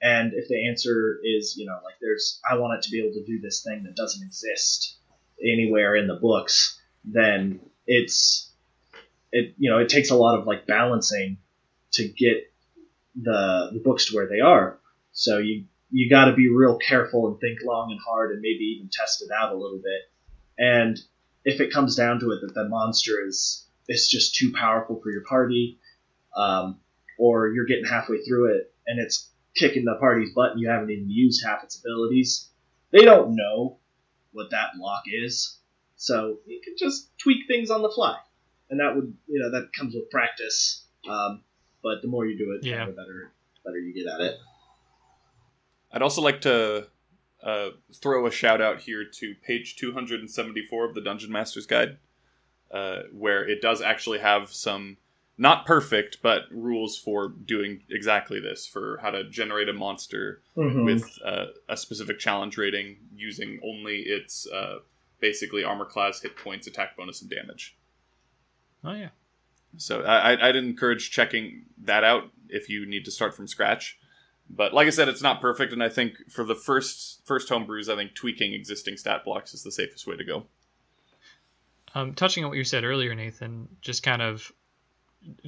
[0.00, 3.14] And if the answer is you know like there's I want it to be able
[3.14, 4.98] to do this thing that doesn't exist
[5.42, 8.51] anywhere in the books, then it's
[9.32, 11.38] it you know it takes a lot of like balancing
[11.92, 12.52] to get
[13.20, 14.78] the the books to where they are.
[15.12, 18.76] So you you got to be real careful and think long and hard and maybe
[18.76, 20.10] even test it out a little bit.
[20.58, 20.98] And
[21.44, 25.10] if it comes down to it that the monster is is just too powerful for
[25.10, 25.78] your party,
[26.36, 26.78] um,
[27.18, 30.90] or you're getting halfway through it and it's kicking the party's butt and you haven't
[30.90, 32.48] even used half its abilities,
[32.90, 33.78] they don't know
[34.32, 35.58] what that block is.
[35.96, 38.16] So you can just tweak things on the fly,
[38.72, 40.86] and that would you know that comes with practice.
[41.08, 41.42] Um,
[41.82, 42.86] but the more you do it, Yeah.
[42.86, 43.30] the better
[43.64, 44.38] better you get at it.
[45.92, 46.88] I'd also like to
[47.42, 51.98] uh, throw a shout out here to page 274 of the Dungeon Master's Guide,
[52.70, 54.96] uh, where it does actually have some
[55.38, 60.84] not perfect but rules for doing exactly this for how to generate a monster Mhm.
[60.84, 64.78] with uh, a specific challenge rating using only its uh,
[65.20, 67.76] basically armor class, hit points, attack bonus, and damage.
[68.84, 69.08] Oh yeah.
[69.76, 73.98] So I, I'd- I'd encourage checking that out if you need to start from scratch.
[74.50, 77.88] But like I said, it's not perfect, and I think for the first first homebrews,
[77.90, 80.44] I think tweaking existing stat blocks is the safest way to go.
[81.94, 84.50] Um, touching on what you said earlier, Nathan, just kind of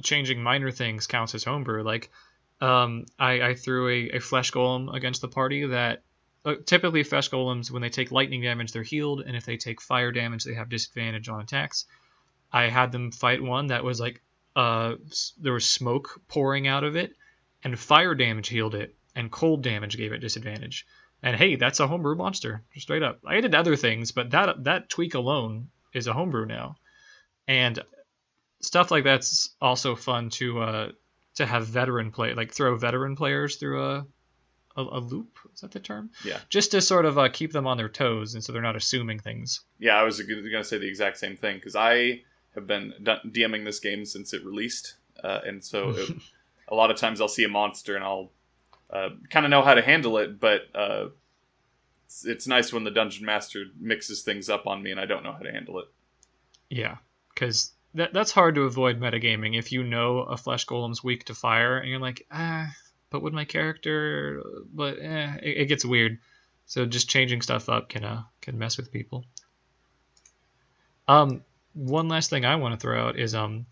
[0.01, 1.83] changing minor things counts as homebrew.
[1.83, 2.09] Like,
[2.61, 6.03] um, I, I threw a, a flesh golem against the party that
[6.45, 9.81] uh, typically flesh golems, when they take lightning damage, they're healed, and if they take
[9.81, 11.85] fire damage, they have disadvantage on attacks.
[12.55, 14.21] I had them fight one that was like,
[14.55, 14.93] uh,
[15.41, 17.11] there was smoke pouring out of it,
[17.65, 20.87] and fire damage healed it, and cold damage gave it disadvantage.
[21.21, 23.19] And hey, that's a homebrew monster, straight up.
[23.27, 26.77] I did other things, but that that tweak alone is a homebrew now,
[27.45, 27.77] and
[28.61, 30.91] stuff like that's also fun to uh,
[31.35, 34.05] to have veteran play, like throw veteran players through a
[34.77, 35.39] a, a loop.
[35.53, 36.11] Is that the term?
[36.23, 36.39] Yeah.
[36.47, 39.19] Just to sort of uh, keep them on their toes, and so they're not assuming
[39.19, 39.59] things.
[39.77, 42.21] Yeah, I was going to say the exact same thing because I
[42.55, 46.09] have been DMing this game since it released, uh, and so it,
[46.67, 48.31] a lot of times I'll see a monster and I'll
[48.89, 51.07] uh, kind of know how to handle it, but uh,
[52.05, 55.23] it's, it's nice when the dungeon master mixes things up on me and I don't
[55.23, 55.85] know how to handle it.
[56.69, 56.97] Yeah,
[57.33, 61.35] because that that's hard to avoid metagaming if you know a flesh golem's weak to
[61.35, 62.73] fire, and you're like, ah,
[63.09, 64.41] but with my character,
[64.73, 66.19] but eh, it, it gets weird.
[66.65, 69.25] So just changing stuff up can uh, can mess with people.
[71.07, 71.43] Um,
[71.75, 73.65] one last thing I want to throw out is um,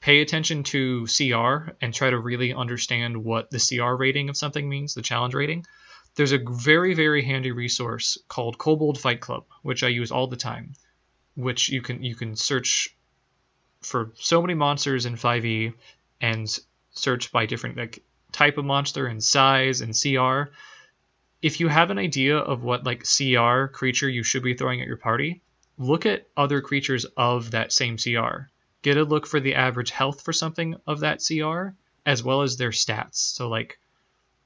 [0.00, 4.68] pay attention to CR and try to really understand what the CR rating of something
[4.68, 5.64] means, the challenge rating.
[6.16, 10.36] There's a very very handy resource called Kobold Fight Club, which I use all the
[10.36, 10.74] time,
[11.36, 12.94] which you can you can search
[13.80, 15.72] for so many monsters in 5e
[16.20, 16.58] and
[16.90, 18.02] search by different like
[18.32, 20.52] type of monster and size and CR.
[21.40, 24.86] If you have an idea of what like CR creature you should be throwing at
[24.88, 25.42] your party,
[25.78, 28.48] look at other creatures of that same CR.
[28.82, 32.56] Get a look for the average health for something of that CR as well as
[32.56, 33.16] their stats.
[33.16, 33.78] So like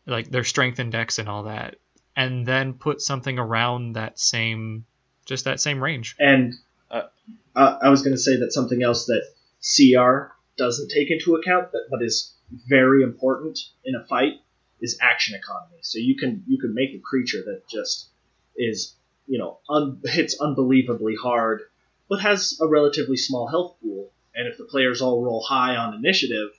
[0.06, 1.76] like their strength index and all that.
[2.14, 4.84] And then put something around that same
[5.24, 6.16] just that same range.
[6.18, 6.54] And
[6.90, 9.22] Uh, I was going to say that something else that
[9.60, 12.34] CR doesn't take into account, that, but is
[12.68, 14.34] very important in a fight,
[14.80, 15.78] is action economy.
[15.80, 18.08] So you can you can make a creature that just
[18.56, 18.94] is
[19.26, 21.62] you know un- hits unbelievably hard,
[22.08, 24.10] but has a relatively small health pool.
[24.34, 26.50] And if the players all roll high on initiative,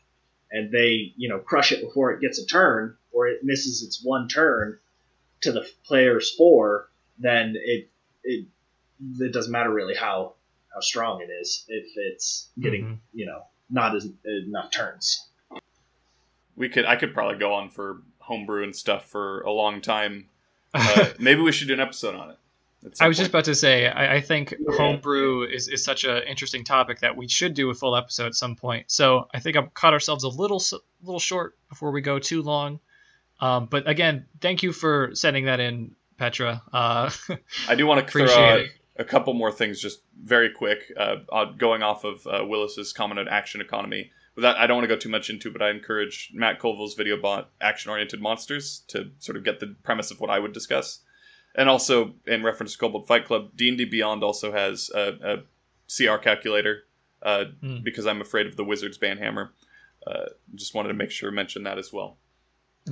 [0.52, 4.02] and they you know crush it before it gets a turn, or it misses its
[4.04, 4.80] one turn
[5.42, 6.90] to the player's four,
[7.20, 7.90] then it
[8.24, 8.46] it
[9.20, 10.34] it doesn't matter really how
[10.74, 12.98] how strong it is if it's getting Mhm.
[13.14, 15.28] you know not as enough turns.
[16.56, 20.30] We could I could probably go on for homebrew and stuff for a long time.
[20.74, 22.38] Uh, maybe we should do an episode on it.
[23.00, 24.76] I was just about to say, I, I think Yeah.
[24.78, 28.36] homebrew is, is such an interesting topic that we should do a full episode at
[28.36, 28.92] some point.
[28.92, 30.62] So I think I've caught ourselves a little
[31.02, 32.80] little short before we go too long.
[33.40, 36.62] Um, but again, thank you for sending that in, Petra.
[36.74, 37.12] Uh,
[37.68, 38.62] I do want to throw out
[39.00, 43.28] a couple more things just very quick uh, going off of uh, willis's comment on
[43.28, 46.58] action economy without i don't want to go too much into but i encourage matt
[46.60, 50.40] colville's video bot action oriented monsters to sort of get the premise of what i
[50.40, 51.02] would discuss
[51.58, 55.38] and also in reference to kobold fight club d&d beyond also has a, a
[55.90, 56.84] cr calculator
[57.24, 57.78] uh, Hmm.
[57.84, 59.50] because i'm afraid of the wizard's banhammer
[60.06, 62.18] uh, just wanted to make sure to mention that as well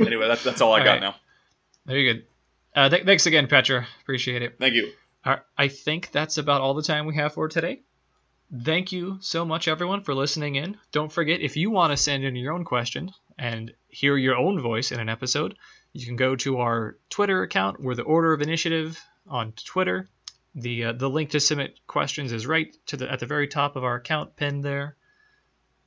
[0.00, 1.00] anyway that, that's all i All got right.
[1.00, 1.14] now
[1.86, 2.24] Very good.
[2.74, 3.86] Uh, th- thanks again, Petra.
[4.02, 4.54] Appreciate it.
[4.58, 4.92] thank you
[5.26, 7.80] right, I think that's about all the time we have for today.
[8.64, 10.76] Thank you so much, everyone, for listening in.
[10.92, 14.60] Don't forget, if you want to send in your own question and hear your own
[14.60, 15.56] voice in an episode,
[15.92, 17.80] you can go to our Twitter account.
[17.80, 20.08] We're the Order of Initiative on Twitter.
[20.54, 23.76] The uh, the link to submit questions is right to the at the very top
[23.76, 24.96] of our account pinned there.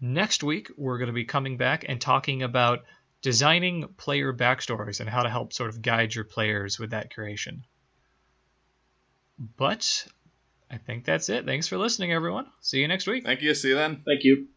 [0.02, 2.84] Next week, we're going to be coming back and talking about
[3.22, 7.64] designing player backstories and how to help sort of guide your players with that creation.
[9.58, 10.08] But
[10.70, 11.46] I think that's it.
[11.46, 12.48] Thanks for listening, everyone.
[12.62, 13.24] See you next week.
[13.24, 14.48] thank you see you then Thank you.